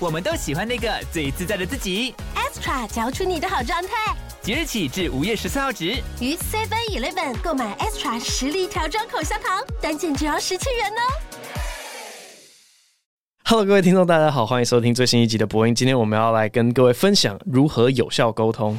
[0.00, 2.14] 我们都喜欢那个最自在的自己。
[2.36, 4.14] Extra 嚼出你的好状态。
[4.40, 5.86] 即日起至五月十四号止，
[6.20, 11.02] 于 Seven Eleven 购买 Extra 实力调装口香糖，单件只要十七元哦。
[13.44, 15.74] Hello，各位听众，大家好，欢迎收听最新一集的播音。
[15.74, 18.78] 今天我们要来跟各位分享如何有效沟通。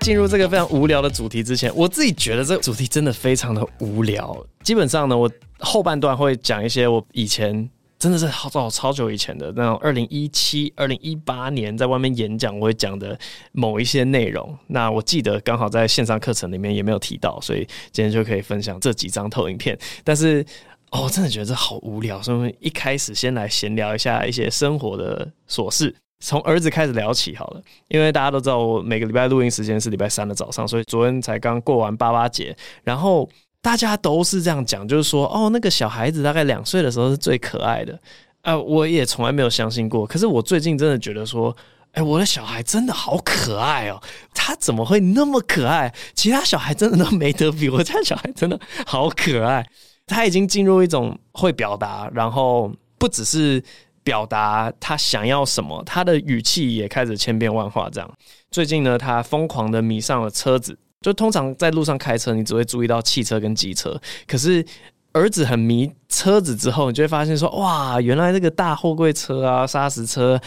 [0.00, 4.36] 进入这个非常无聊的主题之前，我自己觉得这个主题真的非常的无聊。
[4.62, 7.68] 基本上呢，我后半段会讲一些我以前
[7.98, 13.18] 真的是好早超久以前的那种，二零一七、二零一八年在外面演讲我会讲的
[13.52, 14.56] 某一些内容。
[14.68, 19.76] 那我记得刚好在线上课程里面也没有提到，所以今天就可以分享这几张投影片。
[20.04, 20.44] 但是
[20.90, 27.62] 哦，真的觉得这好无聊，所以我们一开始先来闲聊一下一些生活的琐事，从儿子开始聊起好了。
[27.88, 33.28] 因为大家都知道，我每个礼拜录音时间是礼拜三的早上，所以昨天才刚过完八八节，然后
[33.68, 38.00] 大家都是这样讲，就是说，哦，那个小孩子大概两岁的时候是最可爱的。
[38.40, 41.54] 呃，我也从来没有相信过，可是我最近真的觉得说，
[41.92, 44.00] 哎，我的小孩真的好可爱哦，
[44.32, 45.94] 他怎么会那么可爱？
[46.14, 49.68] 其他小孩真的都没得比，我家小孩真的好可爱。
[50.06, 53.62] 他已经进入一种会表达，然后不只是
[54.02, 57.90] 表达他想要什么，他的语气也开始千变万化。
[57.90, 58.10] 这样，
[58.50, 60.78] 最近呢，他疯狂的迷上了车子。
[61.00, 64.64] 就通常在路上开车，你只会注意到汽车跟机车，可是
[65.12, 70.40] 儿子很迷车子之后，你就会发现说，哇，原来那个大货柜车啊、砂石车，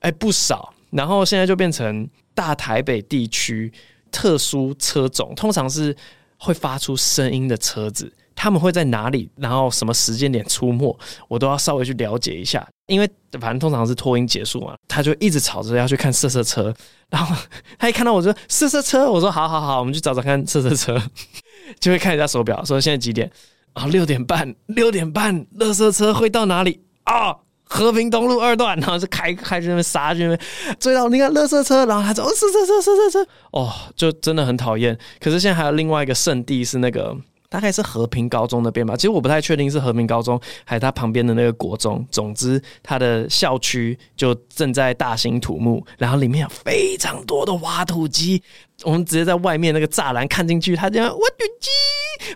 [0.00, 0.72] 哎，不少。
[0.90, 3.72] 然后现在就变成大台北地区
[4.12, 5.94] 特殊车种，通常是
[6.38, 8.12] 会发出声音的车子。
[8.36, 12.64] 他们会在哪里，然后什么时间点出没，我都要稍微去了解一下。
[12.86, 13.10] 因为
[13.40, 16.72] 反正通常是拖音结束嘛，他就一直吵着要去看色色车。
[17.10, 17.34] 然后
[17.78, 21.02] 他一看到我说色色车，我说好好好，我们去找找看色色车。
[21.80, 23.28] 就会看一下手表，说现在几点
[23.72, 23.86] 啊？
[23.86, 27.34] 六点半，六点半，乐色车会到哪里啊？
[27.64, 30.40] 和平东路二段，然后就开开去那边杀去那边
[30.78, 34.96] 追到那个垃圾车，然后他说哦，色色车，色色车，哦，就真的很讨厌。
[35.18, 37.16] 可是现在还有另外一个圣地是那个。
[37.48, 42.04] 大概是和平高中那边吧，其实我不太确定是和平高中还是他旁边的那个国中。
[42.10, 48.42] 总之，他的校区就正在大兴土木，然后里面有非常多的挖土机。
[48.82, 51.70] 我们直接在外面那个栅栏看进去，他讲挖土机。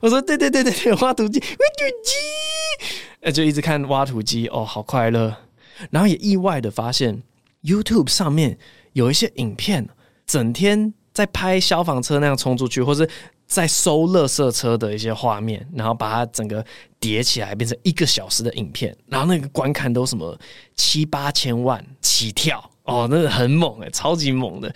[0.00, 2.86] 我说对对对对对，挖土机，挖土机。
[3.20, 5.36] 呃，就一直看挖土机，哦，好快乐。
[5.90, 7.22] 然后也意外的发现
[7.62, 8.56] ，YouTube 上面
[8.92, 9.88] 有一些影片，
[10.26, 13.08] 整天在拍消防车那样冲出去，或是。
[13.50, 16.64] 在搜乐色车的一些画面，然后把它整个
[17.00, 20.38] 叠起来，变成一个小时的影片，然后那个观看都什么
[20.76, 24.72] 七八千万起跳哦，那个很猛诶，超级猛的。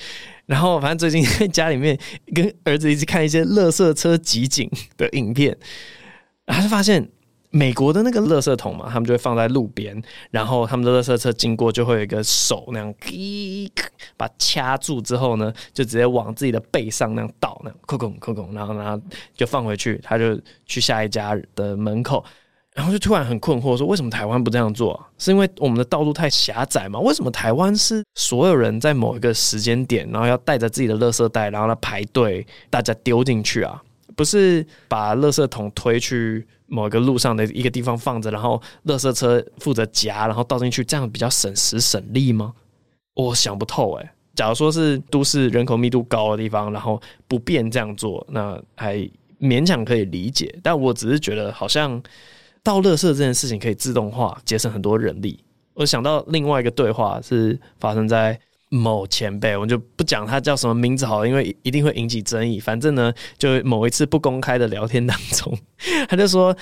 [0.46, 1.96] 然后反正最近在家里面
[2.34, 5.56] 跟儿子一直看一些乐色车集锦的影片，
[6.44, 7.08] 然后就发现。
[7.54, 12.92] 美国的那个垃圾桶嘛，他们就会放在路边，然后他们的垃圾车经过就会有一个手那样，
[14.16, 19.00] 把掐住之后呢，就直接往自己的背上那样倒，那样扣扣扣扣，然后然后
[19.36, 22.24] 就放回去，他就去下一家的门口，
[22.74, 25.00] 然后就突然很困惑，说为什么台湾不这样做？
[25.16, 26.98] 是因为我们的道路太狭窄吗？
[26.98, 33.80] 为什么台湾是所有人在某一个时间点，然后要带着自己的垃圾袋，然后来排队，大家丢进去啊？
[34.16, 42.52] 不是把垃圾桶推去某一个路上的一个地方放着，然后垃圾车负责夹，然后倒进去，这样比较省时省力吗？
[43.14, 44.10] 我想不透诶。
[44.34, 48.96] 假如说是都市人口密度高的地方，然后不便这样做，那还
[49.40, 50.52] 勉强可以理解。
[50.62, 52.02] 但我只是觉得，好像
[52.62, 55.38] 倒垃圾这件事情可以自动化，节省很多人力。
[55.74, 58.38] 我想到另外一个对话是发生在。
[58.74, 62.58] 某前辈，我就不讲他叫什么名字好了，因为一定会引起争议。
[62.58, 65.56] 反正呢，就某一次不公开的聊天当中，
[66.08, 66.56] 他就说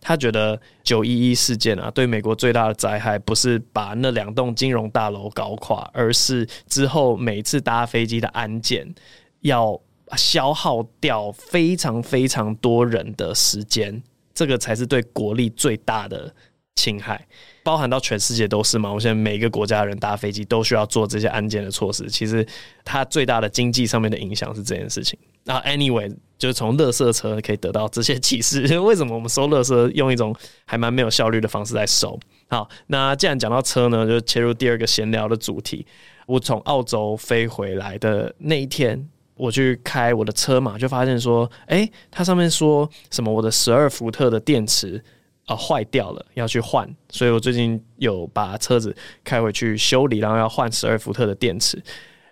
[0.00, 8.94] 他觉得九一一事件啊，对美国最大的灾害不是把那两栋金融大楼搞垮，而是之后每次搭飞机的安检
[9.40, 9.78] 要
[10.16, 16.34] 消耗掉非常非常多人的时间，这个才是对国力最大的
[16.78, 17.26] 侵害。
[17.64, 18.90] 包含到全世界都是嘛？
[18.90, 22.08] 我现在每一个国家的人搭飞机都需要做这些安检的措施。
[22.08, 22.46] 其实
[22.84, 25.18] 它最大的经济上面的影响是这件事情。
[25.44, 28.78] 然后 anyway，就是从垃圾车可以得到这些 启示。
[28.78, 30.34] 为什么我们收垃圾用一种
[30.64, 32.18] 还蛮没有效率的方式来收？
[32.48, 35.84] 好，那既然讲到车呢，就切入第二个闲聊的主题。
[36.26, 45.02] 我从澳洲飞回来的那一天，我去开我的车嘛，就发现说，哎、它上面说什么我的十二伏特的电池
[45.48, 46.88] 啊坏掉了，要去换。
[47.10, 51.82] 所以我最近有把车子开回去修理，然后要换十二伏特的电池。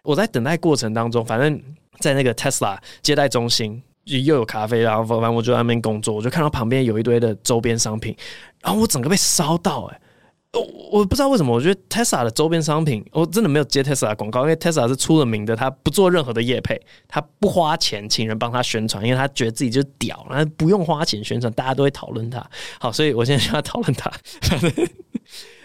[0.04, 1.60] 我在等待过程当中，反正。
[1.98, 8.14] 在那个 Tesla 接待中心，又有咖啡，然后反正我就在那边工作，我就看到旁边有一堆的周边商品，
[8.60, 10.00] 然后我整个被烧到哎、
[10.90, 22.44] 我不知道为什么，我觉得 Tesla 的周边商品，我真的没有接 Tesla 广告，因为 Tesla 是出了名的，他不做任何的业配，他不花钱请人帮他宣传，因为他觉得自己就是屌，然后不用花钱宣传，大家都会讨论他。
[22.78, 24.10] 好，所以我现在就要讨论他。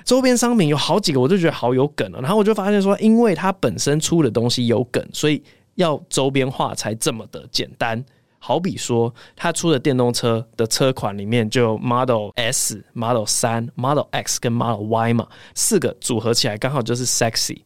[0.04, 5.44] 周边商品有好几个，我就觉得好有梗了，然后我就发现说，因为它本身出的东西有梗，所以。
[5.76, 8.04] 要周边化才这么的简单，
[8.44, 17.62] 好比说他出的电动车的车款里面就有 Model S、Model 3、Model X 跟 Model Y 嘛，四个组合起来刚好就是 Sexy，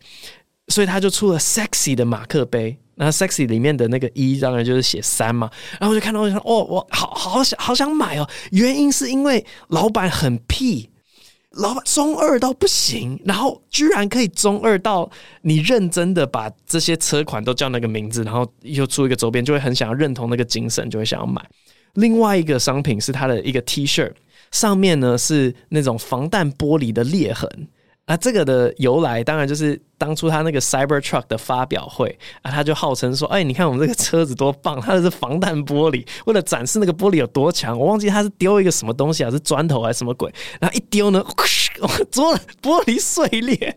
[0.67, 2.77] 所以他就出了 Sexy 的马克杯。
[2.95, 5.49] 那 Sexy 里面的那个一当然就是写三嘛，
[5.79, 10.89] 然后我就看到我就说哦，我好好想好想买哦，原因是因为老板很屁。
[11.55, 15.09] 老板中二到不行，然后居然可以中二到
[15.41, 21.41] 你认真的把这些车款都叫那个名字，然后又出一个周边，就会很想要认同那个精神，就会想要买。
[21.93, 24.11] 另外一个商品是它的一个 T 恤，
[24.51, 27.49] 上面呢是那种防弹玻璃的裂痕。
[28.07, 40.31] 那，这个的由来当然就是当初他那个 Cybertruck 的发表会啊，他就号称说：“哎，你看我们这个车子多棒，它的是防弹玻璃，为了展示那个玻璃有多强，我忘记他是丢一个什么东西啊，是砖头还是什么鬼？
[40.59, 41.25] 然后一丢呢，
[42.11, 43.75] 桌玻璃碎裂。”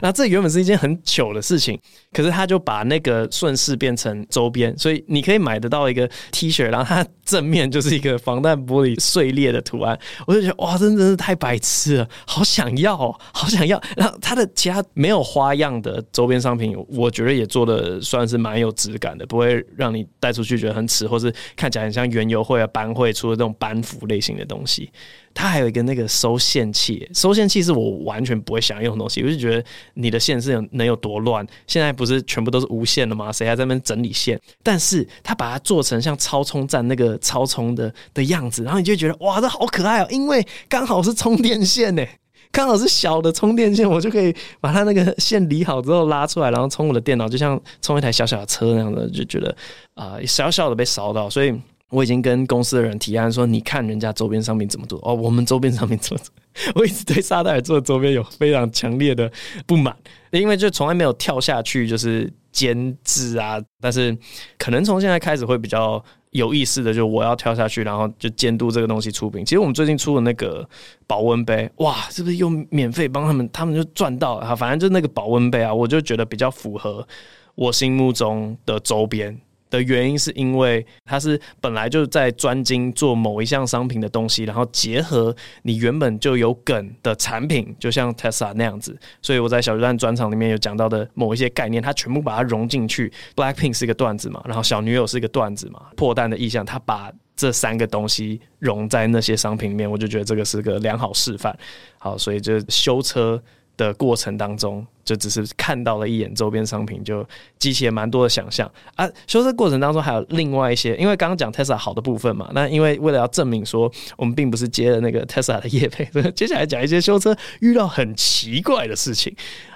[0.00, 1.78] 然后这原本是一件很糗的事情，
[2.16, 13.78] 可是他就把那个顺势变成周边，所以你可以买得到一个 T 恤，然后它正面就是一个防弹玻璃碎裂的图案，我就觉得哇，真的是太白痴了，好想要哦，好想要。
[13.94, 24.90] 然后它的其他没有花样的周边商品，我觉得也做的算是蛮有质感的，不会让你带出去觉得很耻，或是看起来很像园游会啊班会出的这种班服类型的东西。
[25.34, 31.46] 它还有一个那个收线器，收线器是我完全不会想用的东西，我就觉得你的线是能有多乱？
[31.66, 33.32] 现在不不是全部都是无线的吗？
[33.32, 34.40] 谁还在那边整理线？
[34.62, 40.06] 但是他把它做成像超充站那个超充的的样子，然后你就觉得哇，这好可爱哦！
[40.10, 42.04] 因为刚好是充电线呢，
[42.52, 49.54] 刚好是小的充电线，我就可以把它那个线理好之后拉出来，然后充我的电脑，就像充一台小小的车那样的，就觉得
[49.94, 51.54] 啊、小小的被烧到，所以。
[51.90, 56.32] 我已经跟公司的人提案说，你看人家周边商品怎么做哦，我们周边商品怎么做？
[56.74, 59.30] 我一直对沙袋做的周边有非常强烈的
[59.66, 59.94] 不满，
[60.30, 63.62] 因为就从来没有跳下去就是监制啊。
[63.80, 64.16] 但是
[64.58, 69.44] 可能从现在开始会比较有意思的，就我要跳下去，然后就监督这个东西出品。
[69.44, 70.66] 其实我们最近出的那个
[71.06, 73.48] 保温杯，哇，是不是又免费帮他们？
[73.52, 74.56] 他们就赚到了。
[74.56, 77.06] 反正就那个保温杯啊，我就觉得比较符合
[77.54, 79.38] 我心目中的周边。
[79.70, 88.96] 的原因是因为它是本来就在专精做某一项商品的东西，然后结合你原本就有梗的产品，就像 Tesla 那样子。
[89.20, 93.12] 所以我在小巨蛋专场里面有讲到的某一些概念，它全部把它融进去。
[93.34, 101.56] Blackpink 是一个段子嘛，然后小女友是一个段子嘛，破蛋的意象，它把这三个东西融在那些商品里面，我就觉得这个是个良好示范。
[101.98, 103.42] 好，所以就修车
[103.76, 107.26] 的过程当中，就只是看到了一眼周边商品，就
[107.58, 109.08] 激起了蛮多的想象啊。
[109.26, 119.34] 修车过程当中还有另外一些，因为刚刚讲 Tesla 好的部分嘛，那因为为了要证明说我们并不是接了那个 Tesla 的业配，所以接下来讲一些修车遇到很奇怪的事情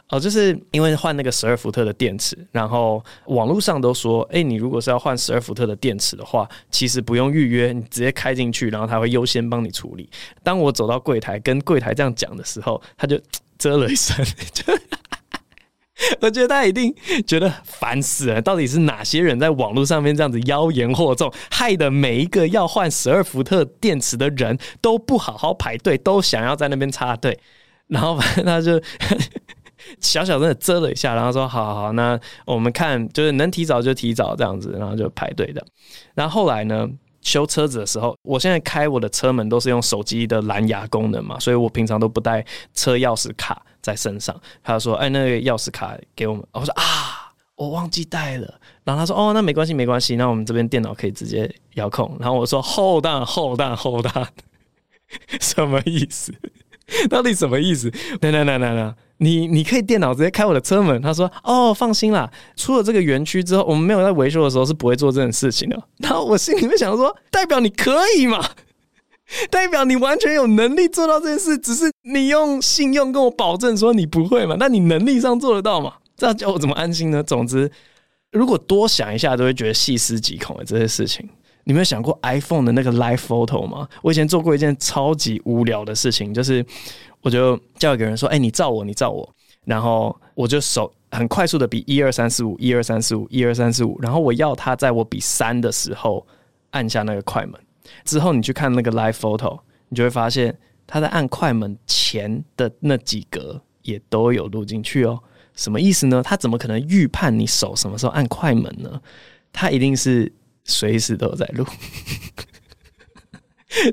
[0.08, 10.08] 哦，就是因为换那个十二伏特的电池，然后网络上都说，哎，你如果是要换十二伏特的电池的话，其实不用预约，你直接开进去，然后他会优先帮你处理。
[10.42, 13.20] 当我走到柜台跟柜台这样讲的时候，他就。
[13.60, 14.16] 啧了一声，
[14.52, 14.64] 就
[16.22, 16.94] 我觉得他一定
[17.26, 18.40] 觉得烦死了。
[18.40, 27.38] 到底是哪些人在网络上面这样子妖言惑众，害得每一个要换十二伏特电池的人都不好好排队，都想要在那边插队。
[27.88, 28.80] 然后反正他就
[30.00, 35.62] 小小的啧了一下，然后说：“好好好，那我们看，就是能提早就提早这样子，然后就排队的。”
[36.14, 36.88] 然后后来呢？
[37.22, 44.34] 修车子的时候，我现在开我的车门都是用手机的蓝牙功能嘛，所以我平常都不带车钥匙卡在身上。
[44.62, 54.26] 他说：“哎，那个钥匙卡给我们。”我说：“啊，我忘记带了。”然后他说：“哦，那没关系，没关系，那我们这边电脑可以直接遥控。”然后我说：“Hold on，Hold on，Hold on，
[55.40, 56.32] 什么意思？
[57.08, 57.90] 到底什么意思？
[58.20, 61.00] 等等等等等，你你可以电脑直接开我的车门。
[61.00, 68.44] 他说：“哦，放心啦，出了这个园区之后，我们没有在维修的时候是不会做这种事情的。”然后我心里面想说：“代表你可以嘛？
[69.48, 74.56] 代表你完全有能力做到这件事，只是你用信用跟我保证说你不会嘛？
[74.58, 75.94] 那你能力上做得到吗？
[76.16, 77.22] 这样叫我怎么安心呢？
[77.22, 77.70] 总之，
[78.32, 81.28] 如果多想一下，都会觉得细思极恐的这些事情。
[81.64, 83.88] 你没有想过 iPhone 的那个 Live Photo 吗？
[84.02, 86.64] 我以前做过一件超级无聊的事情，就是。
[87.22, 89.30] 我就叫一个人说：“哎、你照我，你照我。”
[89.66, 93.98] 然后我就手很快速的比一二三四五，一二三四五，一二三四五。
[94.00, 96.26] 然后我要他在我比三的时候
[96.70, 97.60] 按下那个快门。
[98.06, 105.20] 之后你去看那个 live photo，你就会发现他在按快门前的那几格也都有录进去哦。
[105.54, 106.22] 什么意思呢？
[106.22, 108.98] 他怎么可能预判你手什么时候按快门呢？
[109.52, 110.32] 他一定是
[110.70, 111.66] 随时都在录。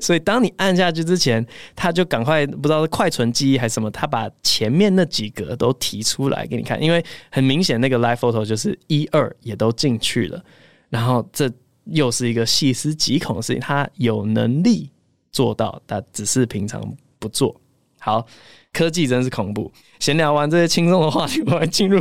[0.02, 10.44] 所以，当你按下去之前，他就赶快不知道是快存记忆还是什么，他把前面那几格都提出来给你看，因为很明显那个 live photo 就是一二也都进去了，
[10.88, 11.48] 然后这
[11.84, 14.90] 又是一个细思极恐的事情，他有能力
[15.30, 16.82] 做到，他只是平常
[17.20, 17.60] 不做。
[18.00, 18.26] 好，
[18.72, 19.72] 科技真是恐怖。
[20.00, 22.00] 闲聊完这些轻松的话题，我们进入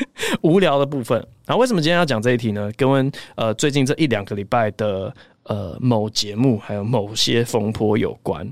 [0.42, 1.26] 无聊的部分。
[1.46, 2.70] 那，为什么今天要讲这一题呢？
[2.76, 5.14] 跟呃最近这一两个礼拜的。
[5.44, 8.46] 呃，某节目还有某些风波有关。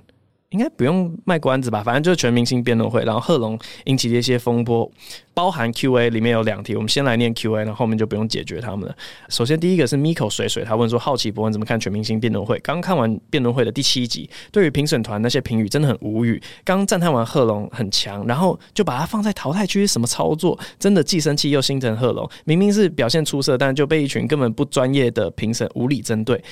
[0.57, 4.91] 应该不用卖关子吧，反正就是全明星辩论会，然后贺龙引起的一些风波，
[5.35, 8.97] 包含 Q&A 里面有两题，我们先来念 Q&A，然后后面就不用解决他们了。
[9.29, 12.59] 首先第一个是 Miko 水水，他问说：好奇博恩怎么看全明星辩论会？
[12.61, 16.43] 刚看完辩论会的第七集，对于评审团那些评语真的很无语。
[16.65, 20.59] 刚赞叹完贺龙很强，然后就把他放在淘汰区，什么操作？
[20.79, 26.43] 真的既生气又心疼贺龙，明明是表现出色，但就被一群根本不专业的评审无理针对。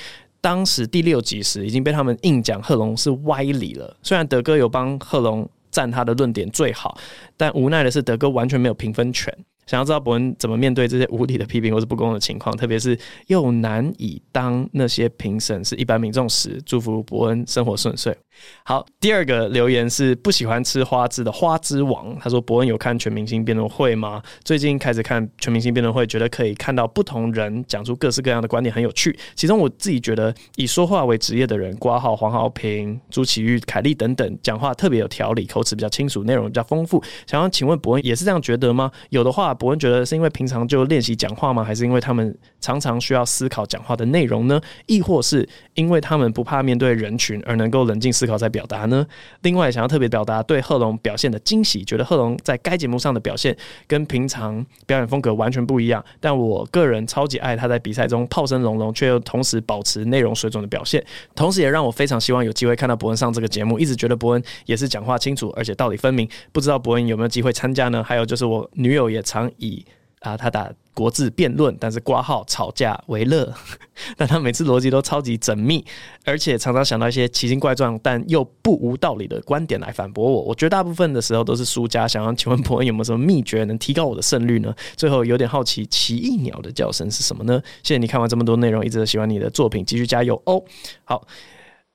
[0.45, 6.95] 当时第六集时已经被他们硬讲贺龙是歪理了，虽然德哥有帮贺龙赞他的论点最好，
[7.35, 9.35] 但无奈的是德哥完全没有评分权。
[9.65, 18.15] 想要知道伯恩怎么面对这些无理的批评或是不公的情况，特别是又难以当那些评审是一般民众时，祝福伯恩生活顺遂。
[18.63, 24.21] 好，第二个留言是不喜欢吃花枝的花枝王，他说伯恩有看全明星辩论会吗？
[24.43, 29.17] 最近开始看全明星辩论会，觉得可以看到不同人讲出各式各样的观点，很有趣。
[29.35, 37.01] 其中我自己觉得以说话为职业的人，挂号黄豪平、朱启玉、凯莉等等，讲话特别有条理，口齿比较清楚，内容比较丰富。
[37.25, 38.91] 想要请问伯恩也是这样觉得吗？
[39.09, 39.54] 有的话。
[39.55, 41.63] 伯恩觉得是因为平常就练习讲话吗？
[41.63, 44.61] 还是因为他们常常需要思考讲话的内容呢？
[44.85, 49.05] 亦或是因为他们不怕面对人群而能够冷静思考再表达呢？
[49.41, 53.55] 另外，想要特别表达对贺龙表现的惊喜，觉得贺龙在该节目上的表现
[53.87, 56.03] 跟平常表演风格完全不一样。
[56.19, 61.03] 但我个人超级爱他在比赛中炮声隆隆，却又同时保持内容水准的表现。
[61.35, 63.79] 同时，也让我非常希望有机会看到伯恩上这个节目。
[63.79, 66.27] 一直觉得伯恩也是讲话清楚，而且道理分明。
[66.51, 68.03] 不知道伯恩有没有机会参加呢？
[68.03, 69.44] 还有就是我女友也常。
[69.57, 69.85] 以
[70.19, 73.53] 啊，他打国字辩论，但是挂号吵架为乐，
[74.17, 75.85] 但他每次逻辑都超级缜密，
[76.23, 80.41] 而且常常想到一些奇形怪状但又不无道理的观点来反驳我。
[80.41, 82.07] 我绝大部分的时候都是输家。
[82.07, 84.73] 想要请问博恩有没有什么秘诀能提高我的胜率呢？
[84.95, 87.61] 最后有点好奇，奇异鸟的叫声是什么呢？
[87.83, 90.63] 谢谢你看完这么多内容，一直喜欢你的作品，继续加油哦。
[91.03, 91.27] 好，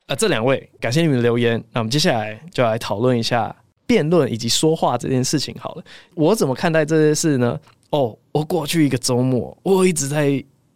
[0.07, 3.57] 呃，这两位感谢你们的留言，那我们接下来就来讨论一下
[3.91, 5.53] 辩论以及说话这件事情。
[5.59, 5.83] 好了，
[6.15, 7.59] 我怎么看待这件事呢？
[7.91, 10.29] 哦，我过去一个周末，我一直在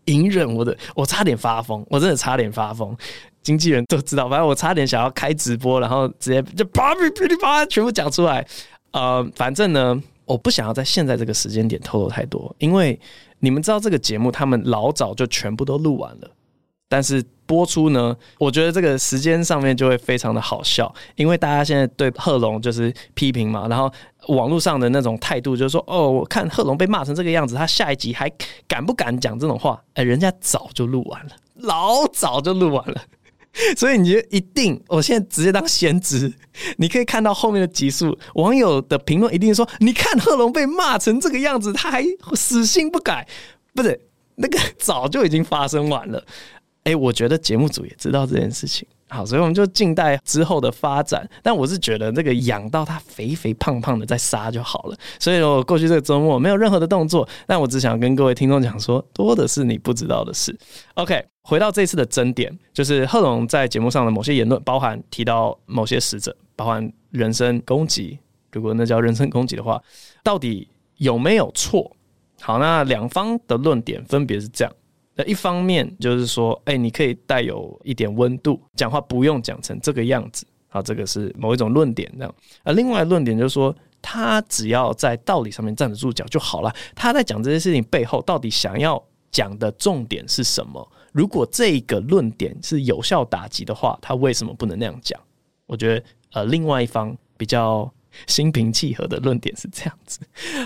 [0.07, 2.97] 隐忍我的，我差点发疯，我真的差点发疯。
[3.41, 8.45] 经纪人都知道，反正我差点想要开直播，然后直接就啪噼噼里啪啦全部讲出来。
[8.91, 12.99] 呃，反正呢，我不想要在现在这个时间点透露太多，因为
[13.39, 16.29] 你们知道这个节目他们老早就全部都录完了，
[16.89, 23.93] 但是播出呢，我觉得这个时间上面就会非常的好笑，因为大家现在对贺龙就是批评嘛，然后。
[24.29, 28.27] 网络上的那种态度就是说，哦，我看贺龙被骂成这个样子，他下一集还
[28.67, 29.79] 敢不敢讲这种话？
[29.93, 33.03] 哎，人家早就录完了，老早就录完了，
[33.77, 36.33] 所以你就一定，我现在直接当先知，
[36.79, 43.29] 你可以看到后面的集数，网友的评论一定说，你看贺龙被骂成这个样子，他还死性不改，
[43.75, 46.25] 不是那个早就已经发生完了。
[46.85, 48.87] 哎，我觉得节目组也知道这件事情。
[49.09, 51.29] 好，所以我们就静待之后的发展。
[51.43, 54.97] 但我是觉得那个养到它肥肥胖胖的再杀就好了。
[55.21, 60.57] 所以我过去这个周末没有任何的动作，但我只想跟各位听众讲说，多的是你不知道的事。
[60.95, 68.19] OK，回到这次的争点，就是贺龙在节目上的某些言论，包含提到某些死者，包含人身攻击。
[68.53, 69.81] 如果那叫人身攻击的话，
[70.23, 71.95] 到底有没有错？
[72.41, 74.75] 好，那两方的论点分别是这样。
[75.15, 82.35] 那一方面就是说，哎、你可以带有一点温度，讲话不用讲成这个样子，好，这个是某一种论点这样。
[82.63, 86.75] 而另外论点就是说，他只要在道理上面站得住脚就好了。
[86.95, 90.87] 他在讲这些事情背后，到底想要讲的重点是什么？
[91.13, 95.21] 如果这个论点是有效打击的话，他为什么不能那样讲？
[95.67, 97.89] 我觉得，呃，另外一方比较
[98.27, 100.21] 心平气和的论点是这样子。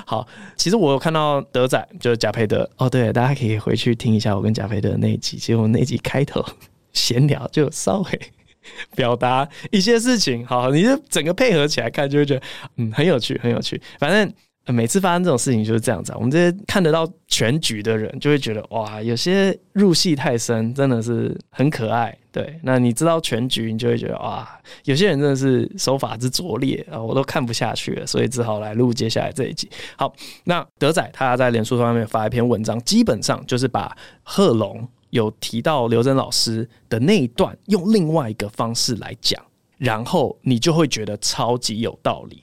[0.06, 0.26] 好，
[0.56, 5.36] 其实我有看到德仔就是贾培德哦，对，大家可以回去听一下我跟贾培德那一集。
[5.36, 6.44] 其实我那一集开头
[6.92, 8.20] 闲聊就稍微
[8.96, 10.46] 表达一些事情。
[10.46, 12.42] 好，你就整个配合起来看，就会觉得
[12.76, 13.80] 嗯很有趣，很有趣。
[13.98, 14.32] 反正。
[14.72, 22.16] 每次发生这种事情就是这样子，我们这些看得到全局的人就会觉得哇，有些入戏太深，真的是很可爱。
[22.30, 24.48] 对，那你知道全局，你就会觉得哇，
[24.84, 29.68] 有些人真的是手法之拙劣啊，我都看不下去了，所以只好来录接下来这一集。
[29.96, 30.12] 好，
[30.44, 39.42] 那德仔他在脸书上面发一篇文章，基本上就是把贺龙有提到刘真老师的那一段，用另外一个方式来讲，
[39.78, 42.42] 然后你就会觉得超级有道理。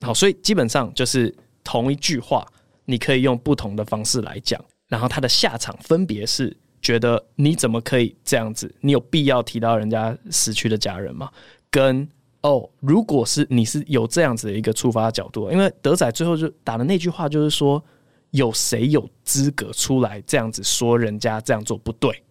[0.00, 1.34] 好，所以基本上就是
[1.64, 2.46] 同一句话，
[2.84, 8.72] 你可以用不同的方式来讲，然后他的下场分别是觉得你怎么可以这样子？
[8.80, 11.30] 你有必要提到人家死去的家人吗？
[11.70, 12.06] 跟
[12.42, 17.82] 哦，如果是你是有这样子的一个出发角度，因为德仔最后就打的那句话就是说，
[18.30, 22.22] 有谁有资格出来这样子说人家这样做不对？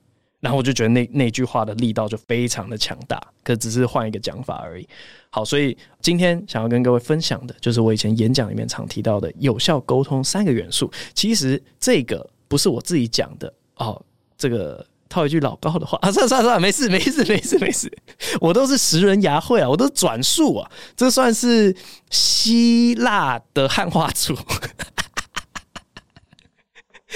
[0.45, 4.87] 然后我就觉得那那句话的力道就非常的强大，可只是换一个讲法而已。
[5.31, 10.91] 好，所以今天想要跟各位分享的，就是我以前演讲里面常提到的有效沟通三个元素。
[11.15, 13.99] 其实这个不是我自己讲的哦，
[14.37, 17.91] 这个套一句老高的话啊，算了算了算了，没事没事没事没事，
[18.39, 21.75] 我都是拾人牙慧啊，我都是转述啊，这算是
[22.11, 24.37] 希腊的汉化组。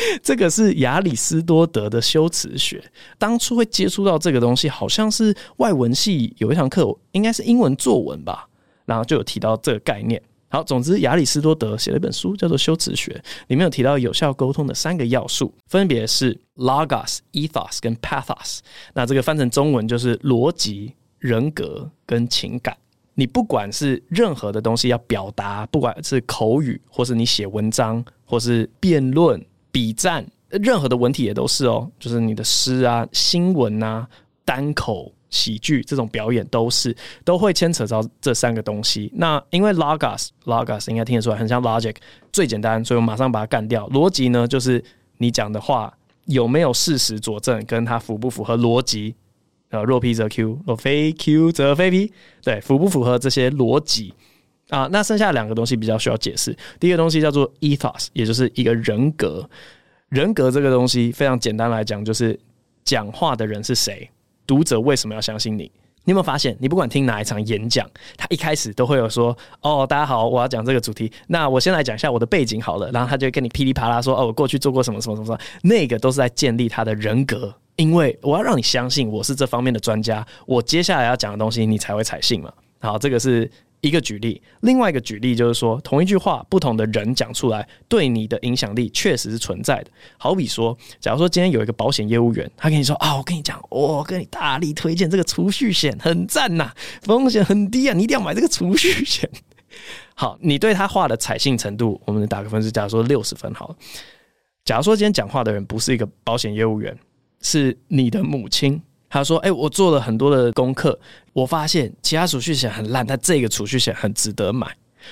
[0.24, 2.84] 这个是亚里斯多德的修辞学。
[3.18, 8.48] 当初会接触到这个东西，好像是外文系有一堂课，应该是英文作文吧，
[8.86, 10.22] 然后就有提到这个概念。
[10.52, 13.12] 好，总之亚里斯多德写了一本书，叫做《修辞学》，
[13.50, 18.60] 里面有提到有效沟通的三个要素，分别是 logos、ethos 跟 pathos。
[18.96, 22.76] 那这个翻成中文就是逻辑、人格跟情感。
[23.14, 29.40] 你不管是任何的东西要表达，不管是口语，或是你写文章，或是辩论。
[29.72, 34.08] 笔战，任何的文体也都是哦，就是你的诗啊、新闻啊、
[34.44, 39.12] 单口喜剧这种表演都是都会牵扯到这三个东西。
[39.14, 41.96] 那因为 logos，logos 应该听得出来很像 logic，
[42.32, 43.88] 最简单，所以我马上把它干掉。
[43.90, 44.84] 逻辑呢，就是
[45.18, 45.94] 你讲的话
[46.26, 49.16] 有没有事实佐证，跟它符不符合逻辑？
[49.70, 54.16] 呃，若 P 则 Q，若非 Q 则非 P，对，符不符合这些逻辑？
[54.70, 56.56] 啊，那剩下两个东西比较需要解释。
[56.80, 59.48] 第一个东西叫做 ethos，也就是一个人格。
[60.10, 62.40] 人格这个东西非常简单来讲，就是
[62.84, 64.10] 讲话的人是谁，
[64.48, 65.72] 读者为什么要相信你？
[66.06, 71.12] 你有没有发现，你不管听哪一场演讲，他一开始都会有说：“哦，大家好，我要讲这个主题。
[71.28, 82.52] 那我先来讲一下我的背景好了。”然后他就跟你噼里啪啦说：“哦，我过去做过什么什么什么什么。”那个都是在建立他的人格，因为我要让你相信我是这方面的专家，我接下来要讲的东西你才会采信嘛。
[82.80, 83.50] 好，这个是。
[83.82, 89.92] 一个举例，另外一个举例就是说，同一句话，不同的人讲出来，对你的影响力确实是存在的。
[90.18, 99.30] 好比说，假如说今天有一个保险业务员，他跟你说啊，我跟你讲，我跟你大力推荐这个储蓄险，很赞呐，风险很低啊，你一定要买这个储蓄险。
[100.14, 103.76] 好，你对他话的采信程度，我们打个分数，假如说六十分好了。
[104.66, 106.98] 假如说今天讲话的人不是一个保险业务员，
[107.42, 108.82] 是你的母亲。
[109.10, 110.98] 他说：“哎、我做了很多的功课，
[111.34, 114.68] 我发现其他储蓄险很烂，但这个储蓄险很值得买。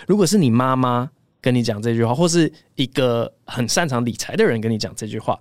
[0.06, 1.10] 如果是你妈妈
[1.42, 5.40] 跟你讲这句话，或是一个很擅长理财的人跟你讲这句话，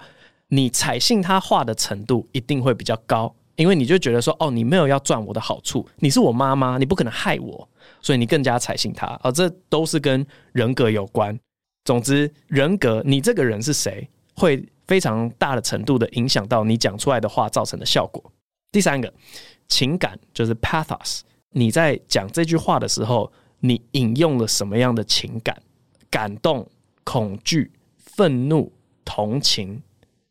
[0.49, 7.69] 你采信他话的程度一定会比较高，因为你就觉得说，哦，你没有要赚我的好处，你是我妈妈，你不可能害我，
[8.01, 9.07] 所以你更加采信他。
[9.23, 11.39] 而、这都是跟人格有关。
[11.85, 18.23] 总之，人格，你这个人是谁，会非常大的程度的影响到你讲出来的话造成的效果。”
[18.73, 19.13] 第三个
[19.69, 25.63] 情感就是 pathos，你在讲这句话的时候，你引用了什么样的情感？
[26.11, 26.69] 感动、
[27.05, 28.73] 恐惧、愤怒、
[29.05, 29.83] 同情，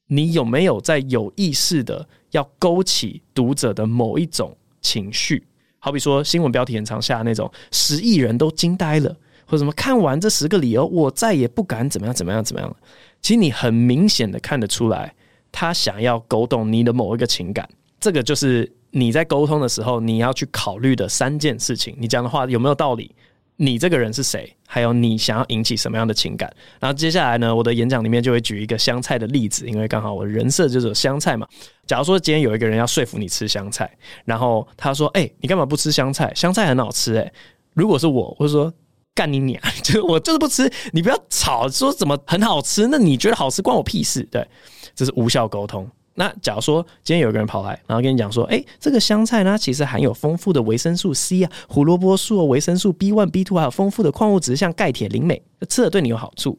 [0.07, 5.45] 你有没有在有意识的要勾起读者的某一种情绪？
[5.79, 12.77] 好比说新闻标题很常下那种十亿人都惊呆了，或什么看完这十个理由，我再也不敢怎么样怎么样怎么样了。
[13.21, 15.13] 其实你很明显的看得出来，
[15.51, 17.69] 他想要勾动你的某一个情感。
[17.99, 21.95] 这个就是你在沟通的时候，你要去考虑的三件事情。
[21.99, 23.15] 你讲的话有没有道理？
[23.57, 24.53] 你这个人是谁？
[24.67, 26.53] 还有你想要引起什么样的情感？
[26.77, 31.47] 然后接下来呢，我的演讲里面就会举一个香菜的例子，因为刚好我人设就是香菜嘛。
[31.87, 33.89] 假如说今天有一个人要说服你吃香菜，
[34.25, 36.33] 然后他说：“哎，你干嘛不吃香菜？
[36.35, 37.31] 香菜很好吃。”哎，
[37.73, 38.73] 如果是我，我就说
[39.15, 39.61] ：“干你娘！
[39.81, 44.21] 就是我就是不吃，你不要吵说怎么很好吃，那你觉得好吃关我屁事？
[44.23, 44.45] 对，
[44.93, 45.89] 这是无效沟通。
[46.15, 56.57] 那假如说今天有个人跑来，然后跟你讲说，哎，这个香菜呢，其实含有丰富的维生素 C 啊，胡萝卜素、维生素 B one、B two，还有丰富的矿物质，像钙、铁、磷、镁，吃了对你有好处。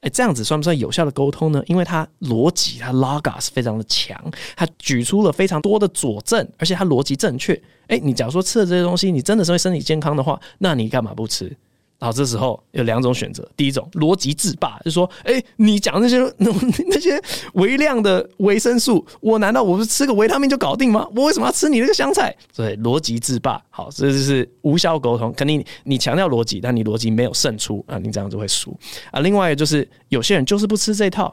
[0.00, 1.62] 哎，这样子算不算有效的沟通呢？
[1.66, 4.16] 因为它逻辑，它 logos 非常的强，
[4.54, 7.60] 它举出了非常多的佐证，而且它逻辑正确。
[7.86, 11.56] 哎，你假如说吃了这些东西，你真的是会身体健康的话，那你干嘛不吃？
[12.02, 13.48] 好，这时候有两种选择。
[13.56, 16.50] 第一种逻辑自霸，就是说，哎、你讲那些那
[16.88, 21.06] 那些微量的维生素，我难道我不是吃个维他命就搞定吗？
[21.14, 22.36] 我为什么要吃你那个香菜？
[22.56, 23.62] 对，逻辑自霸。
[23.70, 25.32] 好，这就是无效沟通。
[25.34, 28.76] 肯定你强调逻辑，但你逻辑没有胜出啊，你这样子会输
[29.12, 29.20] 啊。
[29.20, 31.32] 另外就是有些人就是不吃这套，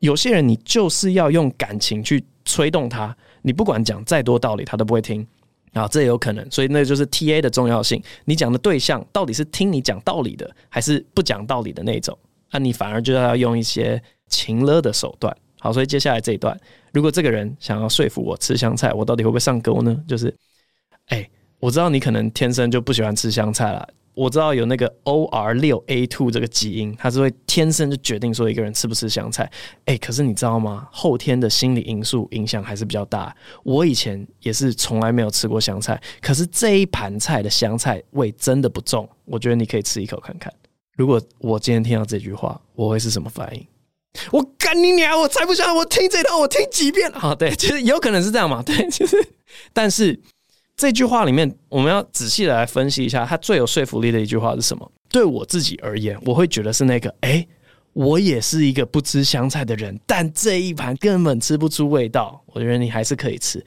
[0.00, 5.24] 有些人你就是要用感情去催动他，你不管讲再多道理，他都不会听。
[5.72, 8.02] 啊，这也有可能，所以那就是 T A 的重要性。
[8.24, 12.16] 你讲的对象到底是听你讲道理的，还是不讲道理的那种？
[12.50, 15.36] 那你反而就要用一些情勒的手段。
[15.60, 16.58] 好，所以接下来这一段，
[16.92, 19.96] 如果这个人想要说服我吃香菜，我到底会不会上钩呢？
[20.08, 20.34] 就是，
[21.06, 21.28] 哎，
[21.58, 23.86] 我知道你可能天生就不喜欢吃香菜啦。
[24.14, 29.50] 我知道有那个 O R 六 A 两这个基因，它是会天生就决定说一个人吃不吃香菜。
[29.84, 30.88] 哎、可是你知道吗？
[30.90, 33.34] 后天的心理因素影响还是比较大。
[33.62, 39.08] 我以前也是从来没有吃过香菜，可是这一盘菜的香菜味真的不重。
[39.24, 40.52] 我觉得你可以吃一口看看。
[40.96, 43.66] 如果我今天听到这句话，我会是什么反应？
[44.32, 45.18] 我干你娘！
[45.18, 47.34] 我才不想我听这套，我听几遍啊？
[47.34, 48.60] 对，其实有可能是这样嘛。
[48.62, 49.16] 对，其实，
[49.72, 50.20] 但是。
[50.80, 54.90] 这句话里面，我们要仔细的来分析一下，它最有说服力的一句话是什么？
[55.10, 57.46] 对我自己而言，我会觉得是那个，哎，
[57.92, 63.62] 我也是一个不吃香菜的人，但这一盘根本吃不出味道，我觉得你还是可以吃。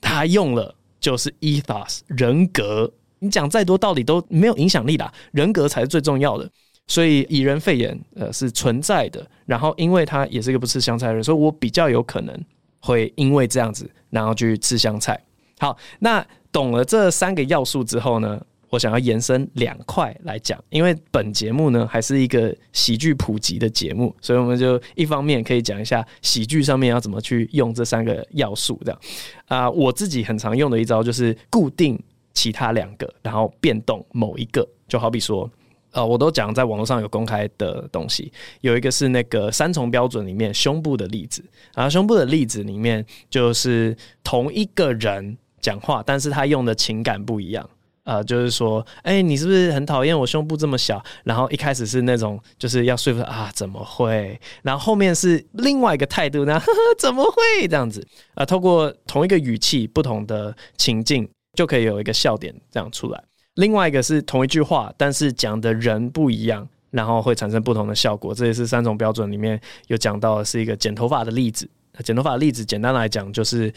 [0.00, 6.50] 他用了就是 ethos 人格，你讲再多道理都没有影响力啦，人格才是最重要的。
[6.86, 9.22] 所以以人肺炎，呃，是存在的。
[9.44, 12.34] 然后，因为他也是一个不吃香菜的人，所以我比较有可能
[12.80, 15.22] 会因为这样子，然后去吃香菜。
[15.62, 29.00] 好，那懂了这三个要素之后呢，我想要延伸两块来讲，因为本节目呢还是一个喜剧普及的节目，所以我们就一方面可以讲一下喜剧上面要怎么去用这三个要素，这样
[29.46, 31.96] 啊，我自己很常用的一招就是固定
[32.34, 35.48] 其他两个，然后变动某一个，就好比说。
[35.94, 41.44] 呃，我都讲在网络上有公开的东西，有一个是那个三重标准里面胸部的例子，
[41.74, 43.94] 然后胸部的例子里面就是
[44.24, 47.66] 同一个人讲话，但是他用的情感不一样。
[48.04, 51.00] 呃，就是说，哎、你是不是很讨厌我胸部这么小？
[51.22, 54.36] 然后一开始是那种就是要说服啊，怎么会？
[54.62, 58.00] 然后后面是另外一个态度呢，呵呵，怎么会这样子？
[58.30, 63.22] 啊、呃，透过同一个语气、不同的情境，就可以有一个笑点这样出来。
[63.54, 68.34] 另外一个是同一句话，但是讲的人不一样，然后会产生不同的效果。
[68.34, 71.70] 这也是三种标准里面有讲到的，是一个剪头发的例子。
[72.02, 73.72] 剪头发的例子，简单来讲就是，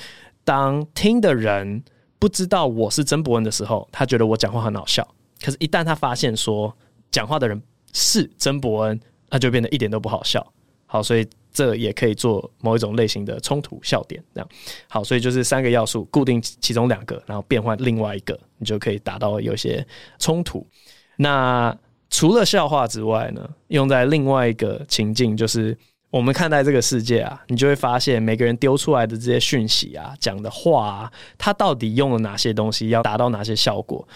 [0.46, 1.84] 当听的人
[2.18, 5.06] 不知道我是曾伯恩的时候，他觉得我讲话很好笑。
[5.44, 6.74] 可是，一旦他发现说
[7.12, 8.98] 讲话的人是曾伯恩，
[9.30, 10.54] 那就变得一点都不好笑。
[10.86, 11.28] 好，所以。
[11.56, 14.50] 这也可以做某一种类型的冲突笑点，这样
[14.90, 19.88] 好，所以就是三个要素，固定其中两个，然后变换另外一个，你就可以达到有些
[20.20, 20.68] 冲突。
[21.16, 21.74] 那
[22.10, 25.78] 除了笑话之外呢，用在另外一个情境，就是
[26.16, 34.08] 我们看待这个世界啊，你就会发现每个人丢出来的这些讯息啊，讲的话啊，他到底用了哪些东西，要达到哪些效果？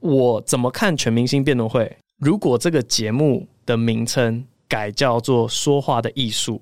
[0.00, 1.90] 我怎么看全明星辩论会？
[2.18, 6.60] 如果这个节目的名称改叫做“说话的艺术”。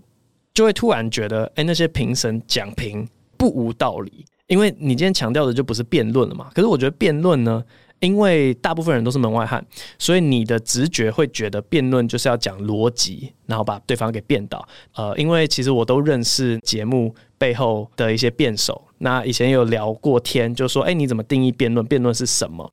[0.54, 6.48] 就会突然觉得，哎，那些评审讲评不无道理，因为你今天强调的就不是辩论了嘛。
[6.54, 7.62] 可是我觉得辩论呢，
[8.00, 9.64] 因为大部分人都是门外汉，
[9.98, 14.66] 所以你的直觉会觉得辩论就是要讲逻辑，然后把对方给辩倒。
[14.94, 21.84] 呃，因为其实我都认识节目背后的一些辩手，那以前有聊过天，就说，哎，你怎么定义辩论？
[21.86, 22.70] 辩论是什么？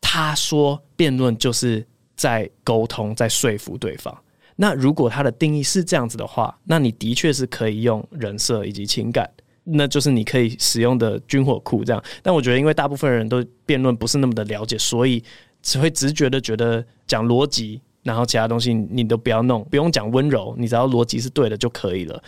[0.00, 1.86] 他说，辩论就是
[2.16, 4.16] 在沟通，在说服对方。
[4.56, 9.30] 那如果他的定义是这样子的话，那你的确是可以用人设以及情感，
[9.72, 12.02] 那就是你可以使用的军火库这样。
[12.22, 15.22] 但我觉得，因为大部分人都辩论不是那么的了解，所以
[15.62, 22.22] 只会直觉的觉得讲逻辑，然后其他东西你都不要弄，不用讲温柔，你只要逻辑是对的就可以了。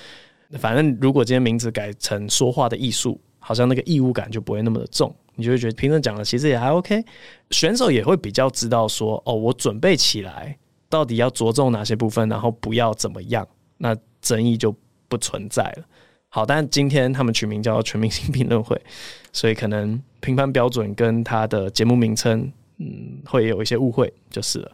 [0.59, 7.05] 反正如果今天名字改成说话的艺术，好像那个义务感就不会那么的重，你就会觉得评审讲的其实也还 OK，
[7.51, 10.57] 选手也会比较知道说，哦，我准备起来。
[10.91, 14.77] 到底要着重哪些部分，然后不要怎么样，那争议就
[15.09, 15.85] 不存在了。
[16.35, 18.81] 好，但今天他们取名叫全明星评论会，
[19.35, 24.73] 所以可能评判标准跟他的节目名称嗯，会有一些误会就是了。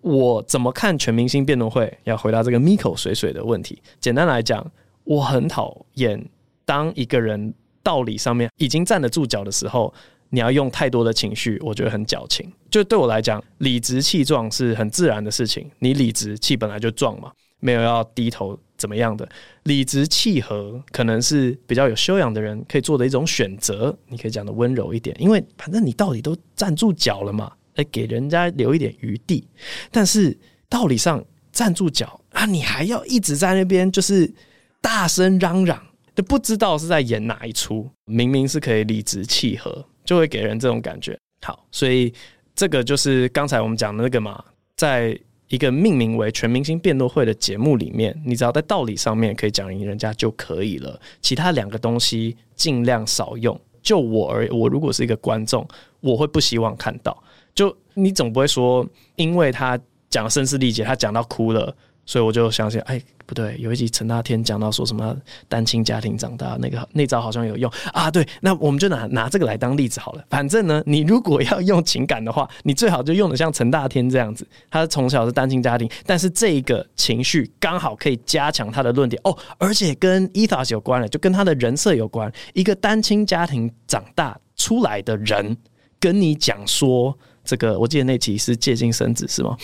[0.00, 1.92] 我怎么看全明星辩论会？
[2.04, 3.82] 要回答这个 Miko 水水的问题。
[4.00, 4.66] 简单来讲，
[5.04, 6.26] 我很讨厌
[6.64, 9.92] 当一个人道理上面已经站得住脚的时候，
[10.30, 12.50] 你要用太多的情绪，我觉得很矫情。
[12.70, 15.70] 就对我来讲，理直气壮是很自然的事情。
[15.80, 17.30] 你理直气本来就壮嘛，
[17.60, 19.28] 没有要低头 怎么样的。
[19.64, 23.92] 理直气和可能是比较有修养的人可以做的一种选择。
[24.06, 27.52] 你可以讲的温柔一点，因为反正你到底都站住脚了嘛。
[27.74, 29.46] 来给人家留一点余地，
[29.90, 30.34] 但是
[30.66, 31.22] 道理上
[31.52, 34.32] 站住脚啊，你还要一直在那边就是
[34.80, 35.78] 大声嚷嚷，
[36.14, 37.86] 就不知道是在演哪一出。
[38.06, 41.18] 明明是可以理直气和，就会给人这种感觉。
[41.42, 42.10] 好，所以
[42.54, 44.42] 这个就是刚才我们讲的那个嘛，
[44.76, 53.58] 在一个命名为“全明星辩论会”的节目里面，你只要在道理上面可以讲赢人家就可以了，其他两个东西尽量少用。
[53.80, 55.66] 就我而言，我如果是一个观众，
[56.00, 57.16] 我会不希望看到。
[57.54, 59.78] 就你总不会说，因为他
[60.10, 61.74] 讲声嘶力竭，他讲到哭了，
[62.06, 65.14] 所以我就相信，哎，不对，有一集陈大天讲到说什么
[65.48, 68.08] 单亲家庭长大，那个那招好像有用啊。
[68.10, 70.24] 对，那我们就拿拿这个来当例子好了。
[70.30, 82.32] 反正呢，你如果要用情感的话，你最好就用的像陈大天这样子，他从小是单亲家庭，但是这个情绪刚好可以加强他的论点哦，而且跟 ethos 有关了，就跟他的人设有关。
[82.54, 85.56] 一个单亲家庭长大出来的人
[85.98, 87.16] 跟你讲说。
[87.48, 89.56] 这个我记得那集是借精生子是吗？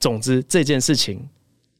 [0.00, 1.24] 总之这件事情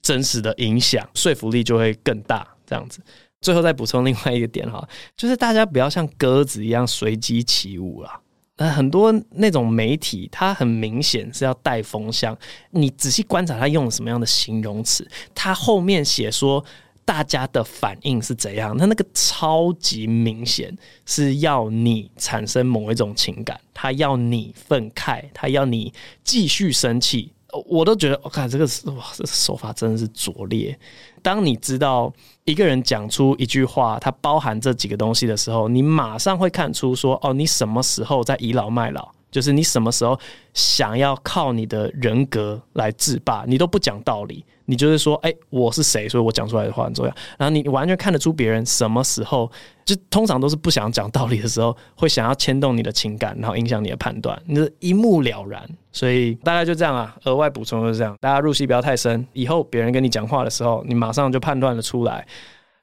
[0.09, 2.47] 真实的影响说服力就会更大。
[2.67, 3.01] 这样子，
[3.43, 8.19] 最后再补充另外一个点哈，就是大家不要像鸽子一样随机起舞啦。
[8.57, 12.35] 呃，很多那种媒体，它很明显是要带风向。
[12.71, 16.65] 你仔细观察他用了什么样的形容词，他后面写说。
[17.09, 18.77] 大家的反应是怎样？
[18.77, 25.91] 那那个超级明显是要你产生某一种情感，他要你愤慨，他要你
[26.23, 27.33] 继续生气。
[27.67, 30.79] 我都觉得，我看这个哇，这手法真的是拙劣。
[31.23, 32.13] 当你知道
[32.45, 39.09] 一个人讲出一句话，它包含这几个东西的时候，你马上会看出说，哦，你什么时候在倚老卖老？
[39.31, 40.19] 就是你什么时候
[40.55, 47.15] 想要靠你的人格来制霸，你都不讲道理，你就是说，哎、我是谁，所以我讲出来的话很重要。
[47.39, 49.51] 然后你完全看得出别人什么时候，
[49.85, 55.63] 就通常都是不想讲道理的时候，会想要牵动你的情感，然后影响你的判断，你是一目了然。
[55.93, 62.27] 所以大概就这样啊，额外补充就是这样，大家入戏不要太深，以后别人跟你讲话的时候，你马上就判断了出来。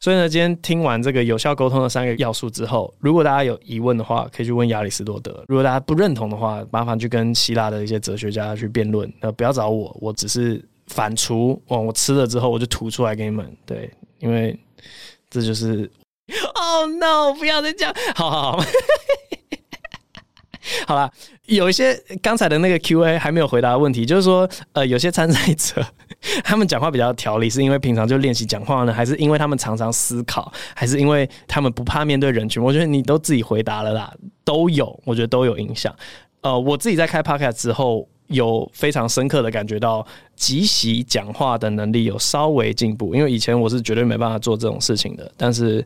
[0.05, 9.11] 所以呢，今天听完这个有效沟通的三个要素之后，如果大家有疑问的话，可以去问亚里士多德；如果大家不认同的话，麻烦去跟希腊的一些哲学家去辩论。
[9.21, 11.59] 呃，不要找我，我只是反刍。
[11.69, 13.51] 哦，我吃了之后我就吐出来给你们。
[13.65, 14.55] 对，因为
[15.27, 15.89] 这就是。
[16.53, 17.33] Oh no！
[17.33, 17.91] 不要再讲。
[18.15, 18.63] 好好好。
[20.85, 21.11] 好了，
[21.47, 25.85] 有一些刚才的那个 Q&A 还没有回答的问题，就是说，呃，有些参赛者
[26.43, 32.61] 他们讲话比较条理，是因为平常就练习讲话呢，还是因为他们常常思考，还是因为他们不怕面对人群？
[32.63, 34.11] 我觉得你都自己回答了啦，
[34.43, 35.95] 都有，我觉得都有影响。
[36.41, 40.05] 呃，我自己在开 Podcast 之后，有非常深刻的感觉到
[40.35, 45.85] 即席讲话的能力有稍微进步，因为以前我是绝对没办法做这种事情的，但是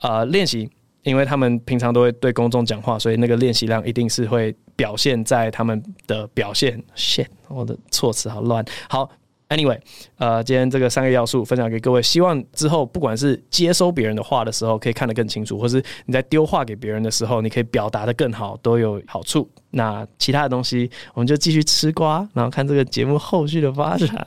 [0.00, 0.70] 呃，练习。
[1.02, 6.82] 因为他们平常都会对公众讲话，所以那个练习量一定是会表现在他们的表现。
[6.94, 8.64] 线我的措辞好乱。
[8.88, 9.10] 好
[9.48, 9.78] ，anyway，
[10.18, 19.48] 呃，今天这个三个要素分享给各位，希望之后不管是接收别人的话的时候，可以看得更清楚，或是你在丢话给别人的时候，你可以表达得更好，都有好处。
[19.70, 24.26] 那其他的东西，我们就继续吃瓜，然后看这个节目后续的发展。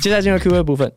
[0.00, 0.90] 接下来进入 Q&A 部分。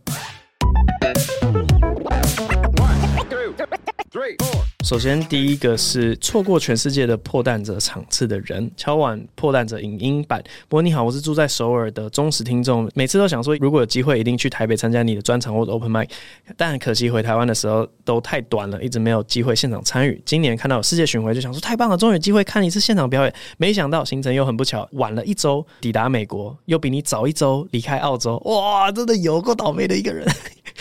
[4.89, 10.43] 首先，第一个是错过全世界的破蛋者场次的人，敲碗破蛋者影音版。
[10.67, 16.09] 不过你好，我是住在首尔的忠实听众，每次都想说，如果有机会，一定去台北参加你的专场或者 open mic。
[16.57, 20.19] 但可惜回台湾的时候都太短了，一直没有机会现场参与。
[20.25, 23.31] 今年看到世界巡回，就想说太棒了，终于有机会看一次现场表演。
[23.59, 28.41] 没想到行程又很不巧，晚了一周抵达美国，又比你早一周离开澳洲。
[28.45, 30.27] 哇，真的有够倒霉的一个人，